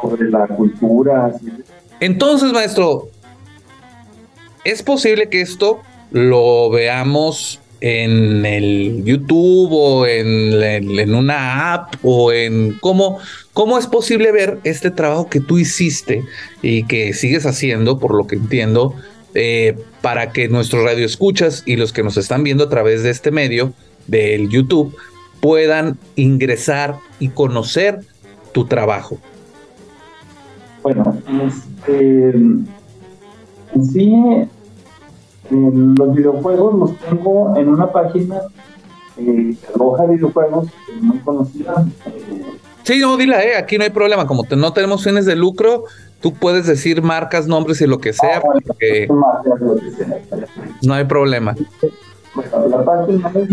[0.00, 1.34] sobre, la cultura.
[2.00, 3.08] Entonces, maestro,
[4.64, 12.32] ¿es posible que esto lo veamos en el YouTube o en, en, una app o
[12.32, 13.18] en cómo,
[13.52, 16.24] cómo es posible ver este trabajo que tú hiciste
[16.62, 18.94] y que sigues haciendo, por lo que entiendo,
[19.34, 23.30] eh, para que nuestros radioescuchas y los que nos están viendo a través de este
[23.30, 23.72] medio
[24.06, 24.94] del YouTube
[25.40, 28.00] puedan ingresar y conocer
[28.52, 29.18] tu trabajo.
[30.82, 31.16] Bueno,
[31.46, 32.32] este,
[33.92, 34.14] sí,
[35.50, 38.40] los videojuegos los tengo en una página
[39.16, 40.68] eh, aloja videojuegos
[41.00, 41.84] muy conocida.
[42.06, 42.44] Eh,
[42.84, 44.26] sí, no, dila, eh, aquí no hay problema.
[44.26, 45.84] Como no tenemos fines de lucro,
[46.20, 48.38] tú puedes decir marcas, nombres y lo que sea.
[48.38, 49.42] Ah,
[50.82, 51.54] no hay problema.
[52.34, 53.48] Bueno, la página es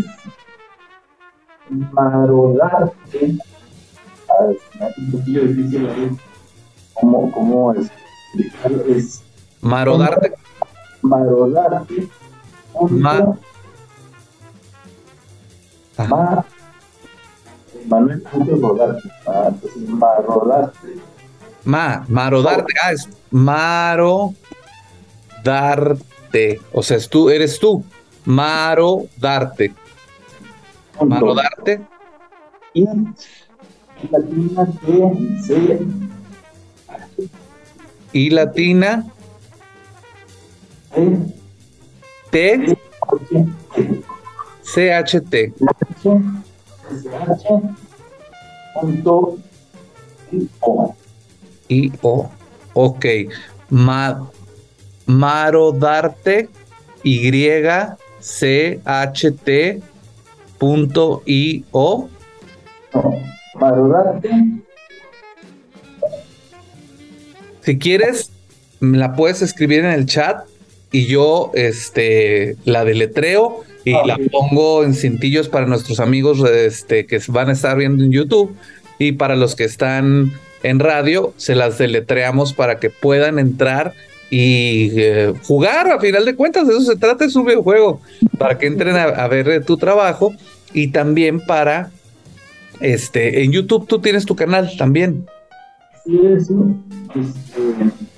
[1.70, 3.38] Marodarte.
[4.98, 5.88] Un poquillo difícil
[6.94, 7.90] ¿Cómo, cómo es?
[8.88, 9.24] es
[9.62, 10.34] Marodarte.
[11.02, 12.08] Marodarte.
[12.90, 13.38] Ma
[16.08, 16.46] Ma
[17.88, 18.24] Manuel
[18.62, 19.10] Rodarte.
[19.26, 21.00] Ah, entonces Marodarte.
[21.64, 22.74] Ma, Marodarte.
[22.84, 24.34] Ah, es Maro
[25.44, 26.62] Darte.
[26.74, 27.84] O sea, es tú, eres tú.
[28.26, 29.74] Maro Darte.
[31.06, 31.82] Maro Darte.
[32.74, 32.86] Y
[34.12, 34.68] latina
[35.42, 35.80] C.
[38.12, 39.06] Y latina.
[40.94, 41.18] T.
[42.32, 42.78] T.
[44.64, 45.54] CHT.
[51.70, 52.30] I O.
[52.74, 53.06] Ok.
[53.70, 54.30] Ma,
[55.06, 56.50] Marodarte
[57.04, 57.32] Y
[58.20, 59.82] C H T
[60.58, 62.10] punto I O.
[62.94, 63.22] No,
[63.56, 64.30] Marodarte.
[67.62, 68.32] Si quieres,
[68.80, 70.48] la puedes escribir en el chat
[70.98, 77.06] y yo este, la deletreo y Ah, la pongo en cintillos para nuestros amigos este,
[77.06, 78.56] que van a estar viendo en YouTube
[78.98, 80.34] y para los que están
[80.64, 83.94] en radio, se las deletreamos para que puedan entrar
[84.32, 85.88] y eh, jugar.
[85.92, 88.02] A final de cuentas, de eso se trata, es un videojuego,
[88.40, 90.34] para que entren a, a ver eh, tu trabajo
[90.74, 91.92] y también para,
[92.82, 95.28] este, en YouTube tú tienes tu canal también.
[96.04, 96.54] Sí, sí.
[97.16, 98.17] Este,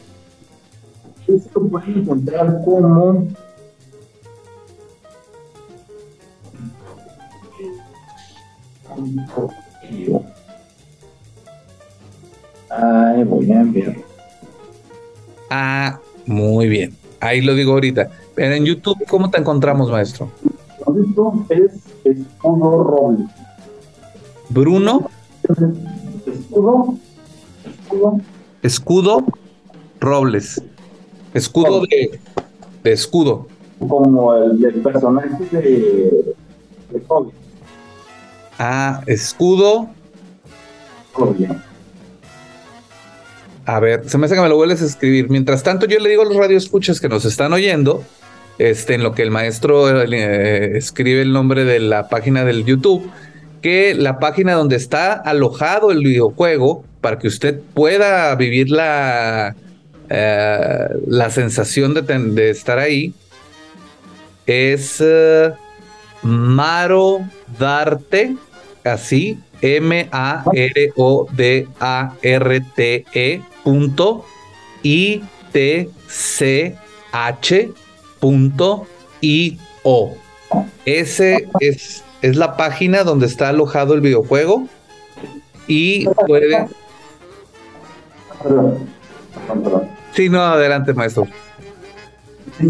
[1.36, 3.28] esto lo pueden encontrar como.
[12.70, 14.04] Ay, voy a ver.
[15.50, 16.96] Ah, muy bien.
[17.20, 18.10] Ahí lo digo ahorita.
[18.36, 20.30] Pero en YouTube, ¿cómo te encontramos, maestro?
[20.80, 21.72] Esto es
[22.04, 23.26] escudo roble.
[24.50, 25.10] Bruno,
[26.26, 26.96] Escudo,
[27.66, 28.22] escudo,
[28.64, 29.26] escudo,
[30.00, 30.62] Robles.
[31.34, 32.20] Escudo de,
[32.84, 33.48] de escudo.
[33.80, 36.36] como el del personaje de,
[36.92, 37.34] de COVID.
[38.58, 39.90] Ah, escudo.
[41.14, 41.52] COVID.
[43.66, 45.30] A ver, se me hace que me lo vuelves a escribir.
[45.30, 48.04] Mientras tanto, yo le digo a los radioescuchas que nos están oyendo,
[48.58, 53.10] este, en lo que el maestro eh, escribe el nombre de la página del YouTube,
[53.62, 59.56] que la página donde está alojado el videojuego, para que usted pueda vivir la,
[60.10, 63.14] eh, la sensación de, estar ahí,
[64.46, 65.52] es eh,
[66.24, 67.20] Maro
[67.60, 68.36] Darte,
[68.84, 70.22] así, M-A-R-O-D-A-R-T-E
[73.64, 74.26] punto
[74.84, 75.20] I-T-C-H
[78.20, 78.88] punto
[79.22, 80.18] I-O.
[80.86, 84.68] Ese es, es la página donde está alojado el videojuego
[85.68, 86.68] y puede...
[90.20, 91.26] Sí, no, adelante, maestro.
[92.60, 92.70] Hay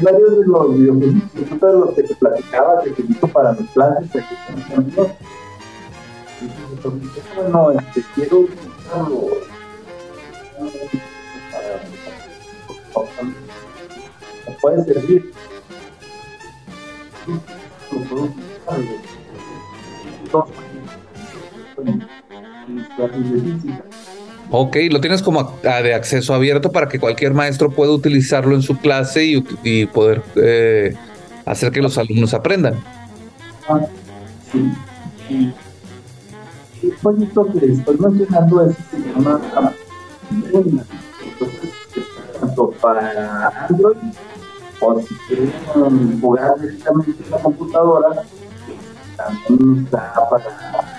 [0.00, 4.24] varios de los videojuegos, de los que te platicaba, que utilizo para mis clases,
[4.54, 5.08] mis amigos.
[7.36, 9.28] Bueno, este, quiero utilizarlo
[12.94, 13.22] para,
[14.46, 15.34] me puede servir.
[24.50, 28.62] Ok, lo tienes como a- de acceso abierto para que cualquier maestro pueda utilizarlo en
[28.62, 30.94] su clase y, poder eh,
[31.44, 32.74] hacer que los alumnos aprendan.
[33.68, 33.80] Ah,
[34.52, 34.72] sí.
[35.28, 39.40] Y el jueguito que estoy mencionando es se llama.
[40.30, 41.70] Entonces,
[42.40, 43.96] tanto para Android
[44.80, 48.22] o si quieren jugar directamente en la computadora,
[49.16, 50.96] también está para.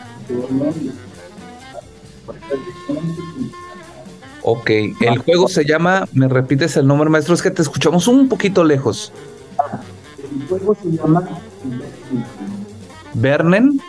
[4.43, 4.69] Ok,
[5.01, 8.63] el juego se llama, me repites el nombre maestro, es que te escuchamos un poquito
[8.63, 9.11] lejos.
[10.39, 11.27] El juego se llama
[13.13, 13.83] Brenda.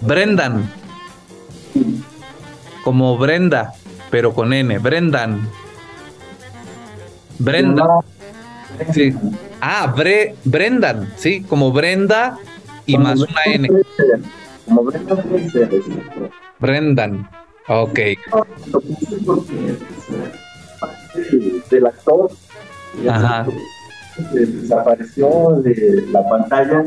[0.00, 0.70] Brendan,
[2.84, 3.74] como Brenda,
[4.10, 5.48] pero con N, Brendan.
[7.38, 7.84] Brenda,
[8.76, 8.92] Brenda.
[8.92, 9.14] Sí.
[9.60, 12.38] ah, Bre, Brendan, sí, como Brenda
[12.86, 13.68] y más una N,
[14.66, 15.84] Como Brenda debe ser, es
[16.60, 17.28] Brendan.
[17.68, 17.98] Ok,
[21.70, 22.30] del actor.
[23.08, 23.46] Ajá.
[24.32, 25.28] desapareció
[25.62, 26.84] de la pantalla.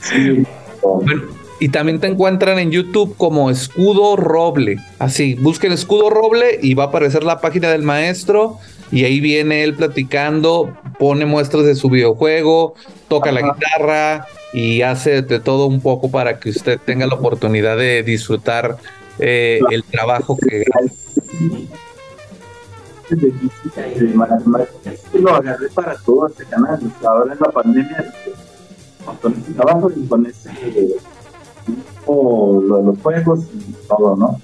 [0.00, 0.46] Sí,
[0.80, 1.22] con- Bueno,
[1.58, 4.76] y también te encuentran en YouTube como Escudo Roble.
[4.98, 8.58] Así, busquen Escudo Roble y va a aparecer la página del maestro.
[8.92, 12.74] Y ahí viene él platicando, pone muestras de su videojuego,
[13.08, 17.76] toca la guitarra y hace de todo un poco para que usted tenga la oportunidad
[17.76, 18.76] de disfrutar
[19.18, 20.64] eh, el trabajo que
[25.14, 26.78] lo agarré para todo este canal.
[27.04, 28.14] Ahora en la pandemia,
[29.20, 30.50] con trabajo y con ese
[32.06, 34.40] lo de los juegos y todo, ¿no?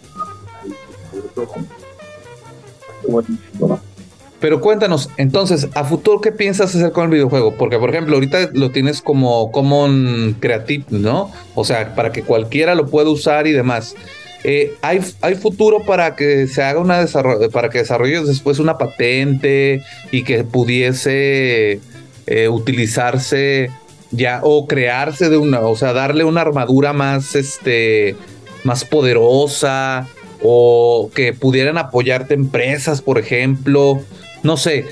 [4.40, 7.54] Pero cuéntanos, entonces, a futuro, ¿qué piensas hacer con el videojuego?
[7.54, 11.30] Porque, por ejemplo, ahorita lo tienes como Common Creative, ¿no?
[11.54, 13.94] O sea, para que cualquiera lo pueda usar y demás.
[14.42, 18.78] Eh, ¿hay, ¿Hay futuro para que se haga una desarrollo, para que desarrolles después una
[18.78, 21.80] patente y que pudiese
[22.26, 23.70] eh, utilizarse
[24.12, 28.16] ya o crearse de una, o sea, darle una armadura más este
[28.64, 30.06] más poderosa
[30.42, 34.00] o que pudieran apoyarte empresas, por ejemplo,
[34.42, 34.86] no sé.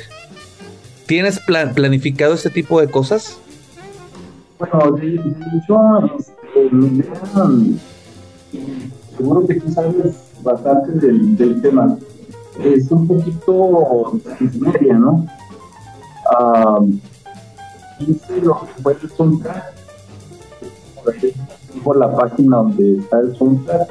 [1.07, 3.39] ¿Tienes planificado este tipo de cosas?
[4.59, 6.71] Bueno, de, hecho, este,
[9.17, 11.99] seguro que tú sabes bastante del, del tema,
[12.63, 14.21] es un poquito
[14.61, 15.27] media, ¿no?
[16.33, 16.79] Ah,
[18.01, 19.75] 15 lo que encuentra es un track.
[21.85, 23.89] Por la página donde está el soundtrack.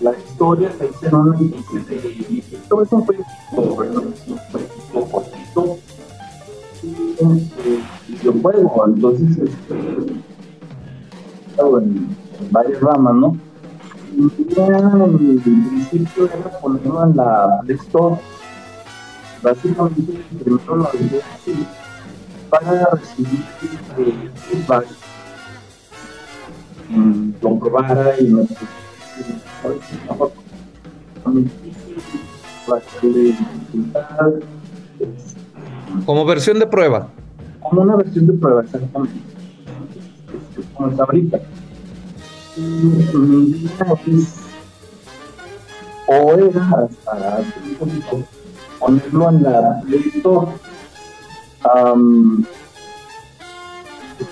[0.00, 4.28] La historia se hizo en un edificio de un jueguito, perdón, es
[4.92, 5.78] un cortito,
[8.86, 9.74] entonces este,
[11.58, 13.36] en, en varias ramas, ¿no?
[14.16, 17.78] En, en principio era ponerlo en la Play
[19.42, 21.66] básicamente primero lo dejé así
[22.50, 23.44] para recibir
[23.98, 24.86] eh, feedback,
[26.90, 28.46] mm, comprobara y no
[36.04, 37.08] como versión de prueba.
[37.60, 39.20] Como una versión de prueba, exactamente.
[40.74, 41.40] Como está ahorita.
[42.56, 44.46] Es,
[46.08, 48.24] o era hasta un poquito
[48.86, 50.52] ponerlo en la Play Store.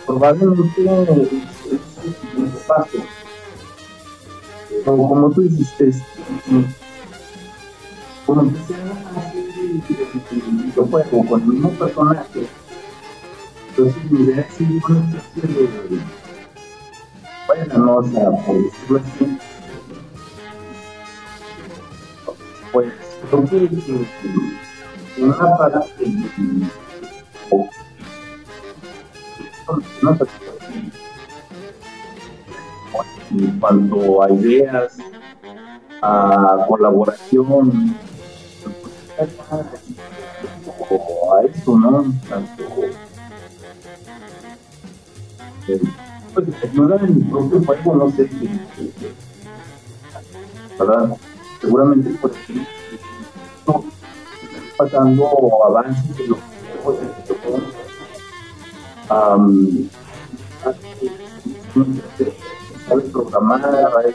[0.07, 2.98] probablemente es, el siguiente paso.
[4.84, 5.90] Como, como tú dijiste,
[8.26, 9.44] como empecé a hacer
[10.30, 12.46] el videojuego con el mismo personaje,
[13.70, 15.68] entonces mi idea es una especie de,
[17.46, 19.38] bueno, no, o sea, por decirlo así,
[22.72, 23.03] pues
[33.31, 34.97] en cuanto a ideas,
[36.03, 37.97] a colaboración,
[40.91, 42.05] o a eso, ¿no?
[42.29, 42.62] Tanto,
[45.68, 45.81] eh,
[46.35, 48.51] pues, no era mi propio juego, no sé si,
[50.79, 51.16] ¿verdad?
[51.61, 52.66] Seguramente por aquí
[54.77, 56.39] pasando avances de los
[56.83, 57.01] juegos
[59.11, 59.89] um,
[62.89, 64.14] sabe programar, sabe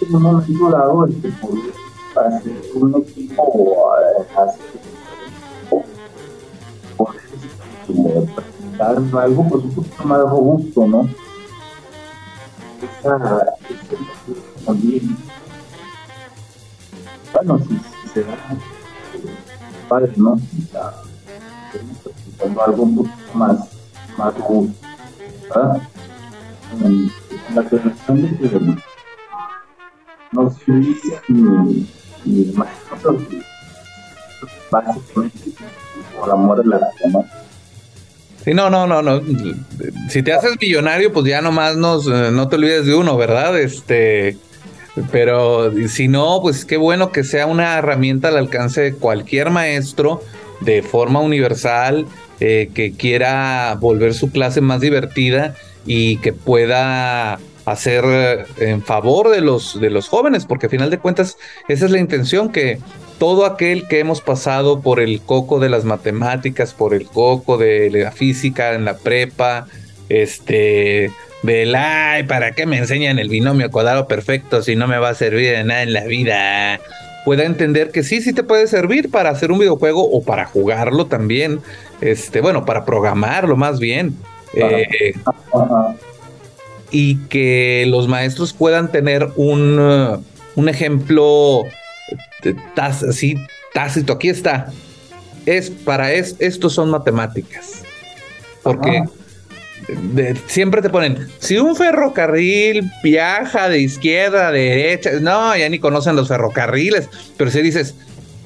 [0.00, 1.72] en un momento dado este, poder
[2.16, 3.92] hacer un equipo
[6.96, 11.08] poder presentar algo pues un poquito más robusto, ¿no?
[13.00, 13.56] Esa
[14.64, 15.16] también
[17.34, 18.36] bueno, si, se da
[19.88, 20.32] padre, ¿no?
[20.32, 20.38] O
[20.70, 20.94] sea,
[22.64, 23.58] algo un poquito más,
[24.16, 24.74] más justo,
[25.42, 25.82] ¿verdad?
[26.82, 27.12] En,
[27.54, 28.60] la relación de que
[30.32, 31.86] no se utiliza ni,
[32.24, 33.16] ni más cosas
[34.70, 35.50] básicamente
[36.18, 37.24] por amor a la vida,
[38.44, 39.22] Sí, no, no, no, no.
[40.10, 43.58] Si te haces millonario, pues ya nomás nos, eh, no te olvides de uno, ¿verdad?
[43.58, 44.36] Este,
[45.10, 50.22] pero si no, pues qué bueno que sea una herramienta al alcance de cualquier maestro
[50.60, 52.06] de forma universal
[52.40, 55.54] eh, que quiera volver su clase más divertida
[55.86, 60.90] y que pueda hacer eh, en favor de los, de los jóvenes, porque a final
[60.90, 61.36] de cuentas
[61.68, 62.78] esa es la intención, que
[63.18, 67.90] todo aquel que hemos pasado por el coco de las matemáticas, por el coco de
[67.90, 69.66] la física en la prepa,
[70.08, 71.10] este,
[71.44, 75.14] del, ay, ¿para qué me enseñan el binomio cuadrado perfecto si no me va a
[75.14, 76.80] servir de nada en la vida?
[77.26, 81.06] Pueda entender que sí, sí te puede servir para hacer un videojuego o para jugarlo
[81.06, 81.60] también.
[82.00, 84.16] Este, bueno, para programarlo más bien.
[84.54, 85.14] Eh,
[86.90, 90.22] y que los maestros puedan tener un, uh,
[90.54, 91.64] un ejemplo
[92.76, 93.36] así
[93.74, 94.14] tácito.
[94.14, 94.72] Aquí está.
[95.44, 97.82] Es para es, estos son matemáticas.
[98.62, 99.02] Porque
[100.46, 106.16] siempre te ponen, si un ferrocarril viaja de izquierda a derecha, no, ya ni conocen
[106.16, 107.94] los ferrocarriles, pero si dices,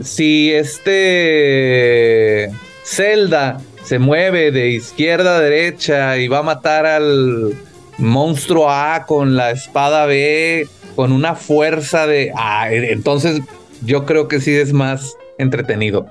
[0.03, 2.51] si este
[2.85, 7.55] Zelda se mueve de izquierda a derecha y va a matar al
[7.99, 12.33] monstruo A con la espada B, con una fuerza de...
[12.37, 13.41] A, entonces
[13.83, 16.07] yo creo que sí es más entretenido.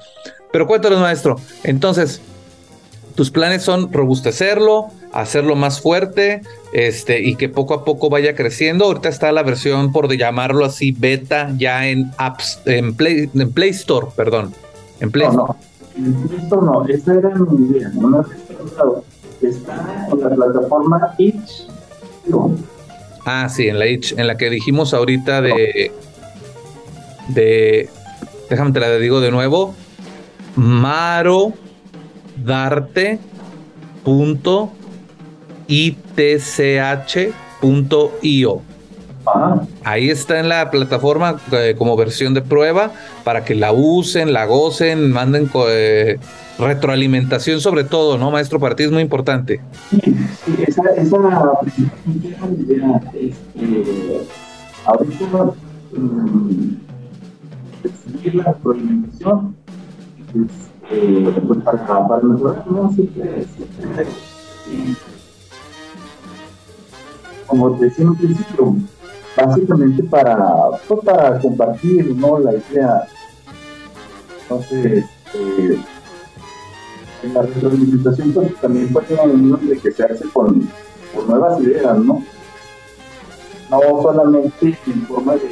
[0.51, 1.39] Pero cuéntanos, maestro.
[1.63, 2.21] Entonces,
[3.17, 8.85] tus planes son robustecerlo, hacerlo más fuerte, este, y que poco a poco vaya creciendo.
[8.85, 13.71] Ahorita está la versión, por llamarlo así, beta, ya en apps, en Play, en Play
[13.71, 14.53] Store, perdón.
[14.99, 15.53] En Play Store.
[16.51, 18.23] No, no, esa era mi idea, no
[19.41, 21.65] Está en la plataforma Itch.
[23.25, 25.91] Ah, sí, en la Itch, en la que dijimos ahorita de.
[27.29, 27.89] de.
[28.47, 29.73] Déjame te la digo de nuevo.
[30.55, 31.53] Maro
[32.43, 33.19] Darte
[35.67, 36.61] itch.io.
[39.83, 42.91] Ahí está en la plataforma eh, como versión de prueba
[43.23, 46.17] para que la usen, la gocen, manden eh,
[46.57, 48.59] retroalimentación sobre todo, ¿no, maestro?
[48.59, 49.59] Para ti es muy importante.
[49.89, 50.01] Sí,
[50.65, 51.17] esa, esa
[52.05, 54.25] idea, este,
[54.85, 55.25] ahorita
[55.97, 56.77] um,
[58.05, 59.55] seguir la retroalimentación,
[60.89, 62.91] este, para, mejorar, ¿no?
[62.91, 63.45] Siempre,
[63.77, 64.07] siempre
[67.47, 68.75] como decía en un principio,
[69.35, 70.37] básicamente para,
[70.87, 72.39] pues, para compartir ¿no?
[72.39, 73.07] la idea.
[74.43, 75.79] Entonces, eh,
[77.23, 80.69] en la retroalimentación pues, también puede de que se hace con,
[81.15, 82.23] con, nuevas ideas, ¿no?
[83.69, 85.51] No solamente en forma de,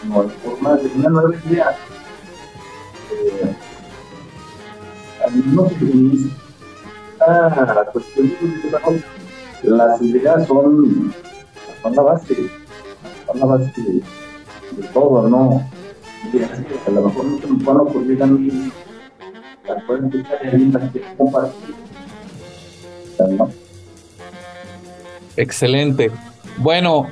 [0.00, 1.76] sino en forma de una nueva idea.
[3.12, 3.54] Eh,
[5.30, 6.34] al mismo tiempo,
[7.18, 8.30] la cuestión
[9.62, 11.14] de las ideas son,
[11.82, 12.34] son la base,
[13.26, 14.02] son la base de,
[14.92, 15.64] todo, ¿no?
[16.86, 18.72] a lo mejor no se me van a ocurrir a mí,
[19.66, 21.74] las escuchar y las que compartir.
[23.30, 23.50] ¿no?
[25.36, 26.10] Excelente.
[26.58, 27.06] Bueno,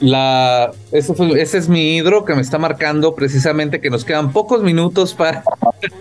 [0.00, 0.72] la,
[1.16, 5.14] fue, ese, es mi hidro que me está marcando precisamente que nos quedan pocos minutos
[5.14, 5.42] para,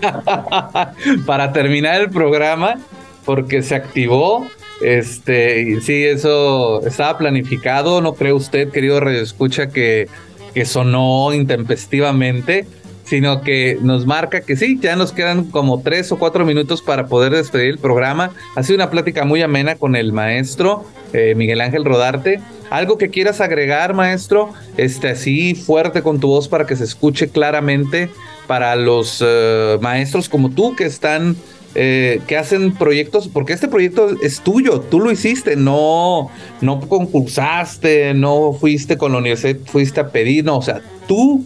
[1.25, 2.79] para terminar el programa
[3.25, 4.47] porque se activó
[4.81, 10.07] este, y sí, eso estaba planificado, ¿no cree usted, querido Radio Escucha, que,
[10.53, 12.67] que sonó intempestivamente?
[13.05, 17.05] Sino que nos marca que sí, ya nos quedan como tres o cuatro minutos para
[17.05, 18.31] poder despedir el programa.
[18.55, 22.41] Ha sido una plática muy amena con el maestro eh, Miguel Ángel Rodarte.
[22.69, 24.53] ¿Algo que quieras agregar, maestro?
[24.77, 28.09] Este, así fuerte con tu voz para que se escuche claramente
[28.47, 31.35] para los eh, maestros como tú que están
[31.77, 36.29] eh, que hacen proyectos, porque este proyecto es tuyo, tú lo hiciste, no,
[36.61, 41.45] no concursaste, no fuiste con la universidad, fuiste a pedir, no, o sea, tú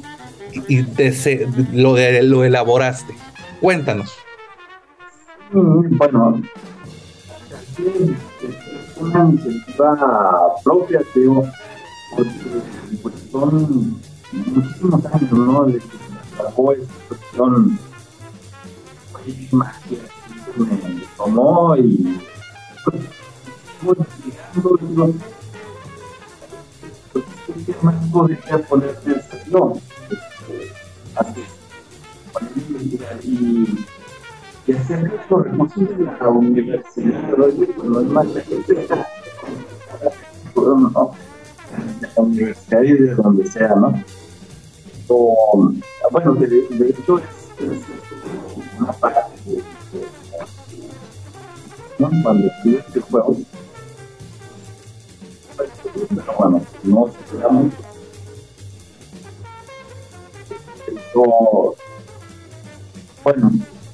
[0.68, 0.86] y
[1.74, 3.16] lo, de, lo elaboraste.
[3.60, 4.12] Cuéntanos.
[5.52, 6.44] Bueno,
[7.78, 8.69] es
[9.00, 11.44] una iniciativa propia, creo,
[12.16, 15.64] porque, son muchísimos años, ¿no?
[15.66, 15.88] De que
[16.36, 17.80] trabajó esta cuestión
[19.52, 19.66] me
[21.18, 22.20] tomó y
[27.66, 29.74] ¿qué más podría ponerse en no,
[31.16, 31.46] así
[33.24, 33.86] y,
[34.70, 38.28] y hacer los recursos de la universidad no es más
[40.56, 41.12] no,
[42.02, 44.04] de la universidad y de donde sea, ¿no?
[45.08, 45.72] O,
[46.12, 47.26] bueno, de, de hecho es,
[47.64, 49.64] es una parte de
[52.22, 53.38] cuando estudié este juego.
[55.58, 57.78] Pero bueno, no se queda mucho.
[60.88, 61.76] Esto,
[63.24, 63.52] bueno,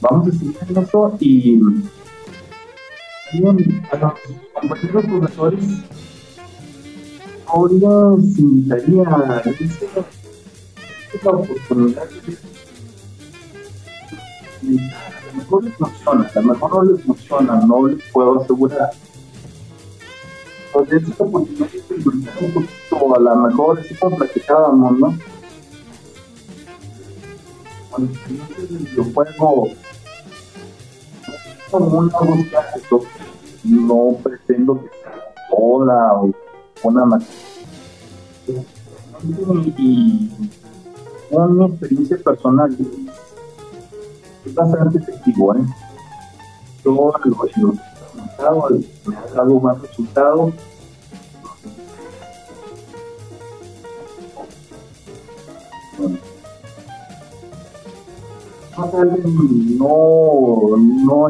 [0.09, 1.61] vamos a seguir en eso y
[3.91, 4.13] a los
[4.53, 5.65] compañeros profesores
[7.69, 9.43] les invitaría a
[11.13, 12.37] esta oportunidad de
[15.35, 18.91] mejor les funciona, a lo mejor no les funciona, no les puedo asegurar.
[20.67, 25.17] Entonces, esta oportunidad de un poquito, a lo mejor, así como platicábamos, ¿no?
[27.89, 28.29] Cuando se
[28.73, 29.69] el videojuego,
[31.71, 32.71] una búsqueda
[33.63, 36.31] no pretendo que sea toda o
[36.83, 37.29] una máquina.
[39.77, 40.31] Y
[41.31, 42.77] una experiencia personal
[44.45, 45.65] es bastante efectivo, ¿eh?
[46.83, 47.59] Yo lo, he
[48.15, 48.69] notado,
[49.05, 50.53] me ha dado más resultados.
[58.77, 58.87] No,
[60.77, 61.29] no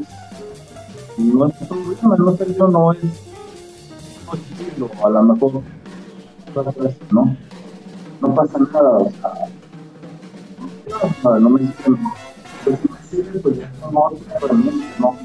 [1.17, 2.99] no es problema, no sé, yo no es,
[4.77, 5.61] no es a lo mejor
[7.11, 7.37] no,
[8.21, 9.49] no pasa nada, o sea,
[11.23, 11.97] no, no me dicen
[13.09, 15.15] sirve pues ya como otra herramienta, ¿no?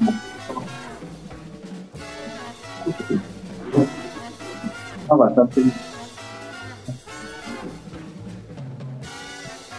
[5.07, 5.63] Como bastante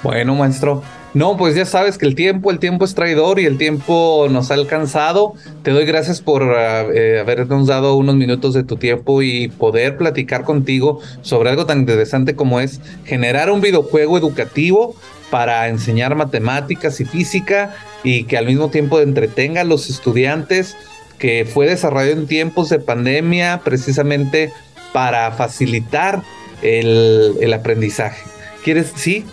[0.03, 0.83] Bueno, maestro.
[1.15, 4.51] No, pues ya sabes que el tiempo, el tiempo es traidor y el tiempo nos
[4.51, 5.35] ha alcanzado.
[5.63, 9.99] Te doy gracias por uh, eh, habernos dado unos minutos de tu tiempo y poder
[9.99, 14.97] platicar contigo sobre algo tan interesante como es generar un videojuego educativo
[15.31, 20.77] para enseñar matemáticas y física y que al mismo tiempo entretenga a los estudiantes,
[21.19, 24.51] que fue desarrollado en tiempos de pandemia precisamente
[24.95, 26.23] para facilitar
[26.63, 28.23] el aprendizaje.
[28.65, 28.93] ¿Quieres?
[28.95, 29.25] Sí,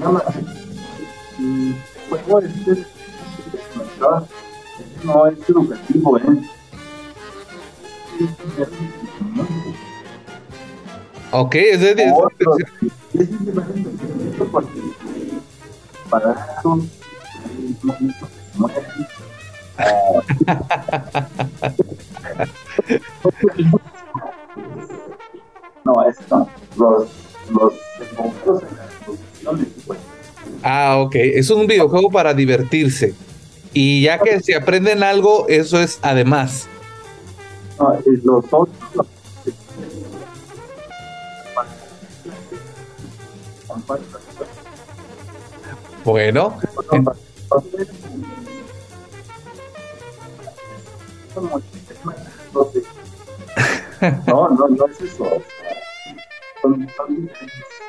[0.00, 0.24] nada más.
[1.38, 1.74] El
[2.08, 2.86] juego este
[5.04, 6.22] no es educativo, ¿eh?
[11.32, 12.12] Ok, es de...
[12.14, 12.56] Otro,
[13.14, 14.80] es diferente porque
[16.08, 16.80] para eso
[25.84, 27.08] no, esto, los,
[27.50, 28.62] los enfocados
[29.86, 29.98] pues.
[30.62, 31.14] Ah, ok.
[31.16, 33.14] Es un videojuego para divertirse.
[33.72, 36.66] Y ya que si aprenden algo, eso es además.
[37.78, 39.06] No, y los otros, los-
[46.04, 46.58] Bueno,
[54.26, 55.26] No, no, no es eso.
[56.62, 57.79] Son, son diferentes.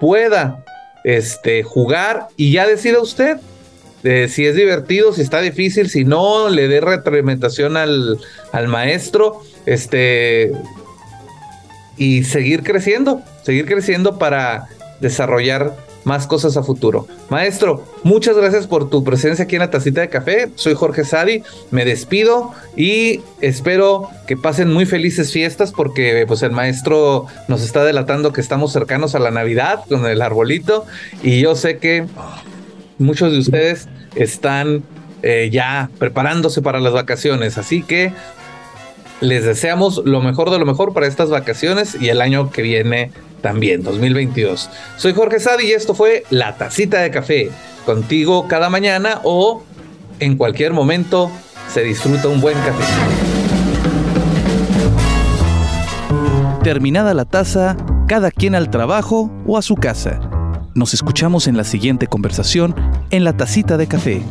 [0.00, 0.64] pueda
[1.04, 3.38] este jugar y ya decida usted
[4.02, 8.18] de si es divertido, si está difícil, si no, le dé retroalimentación al,
[8.52, 10.52] al maestro, este,
[11.96, 14.68] y seguir creciendo, seguir creciendo para
[15.00, 15.74] desarrollar
[16.08, 17.06] más cosas a futuro.
[17.28, 20.48] Maestro, muchas gracias por tu presencia aquí en la tacita de café.
[20.56, 26.50] Soy Jorge Sadi, me despido y espero que pasen muy felices fiestas porque pues el
[26.50, 30.86] maestro nos está delatando que estamos cercanos a la Navidad con el arbolito
[31.22, 32.06] y yo sé que
[32.98, 33.86] muchos de ustedes
[34.16, 34.82] están
[35.22, 38.12] eh, ya preparándose para las vacaciones, así que
[39.20, 43.10] les deseamos lo mejor de lo mejor para estas vacaciones y el año que viene
[43.42, 44.70] también, 2022.
[44.96, 47.50] Soy Jorge Sadi y esto fue La Tacita de Café,
[47.86, 49.62] contigo cada mañana o
[50.20, 51.30] en cualquier momento
[51.72, 52.84] se disfruta un buen café.
[56.62, 57.76] Terminada la taza,
[58.08, 60.20] cada quien al trabajo o a su casa.
[60.74, 62.74] Nos escuchamos en la siguiente conversación
[63.10, 64.22] en la tacita de café.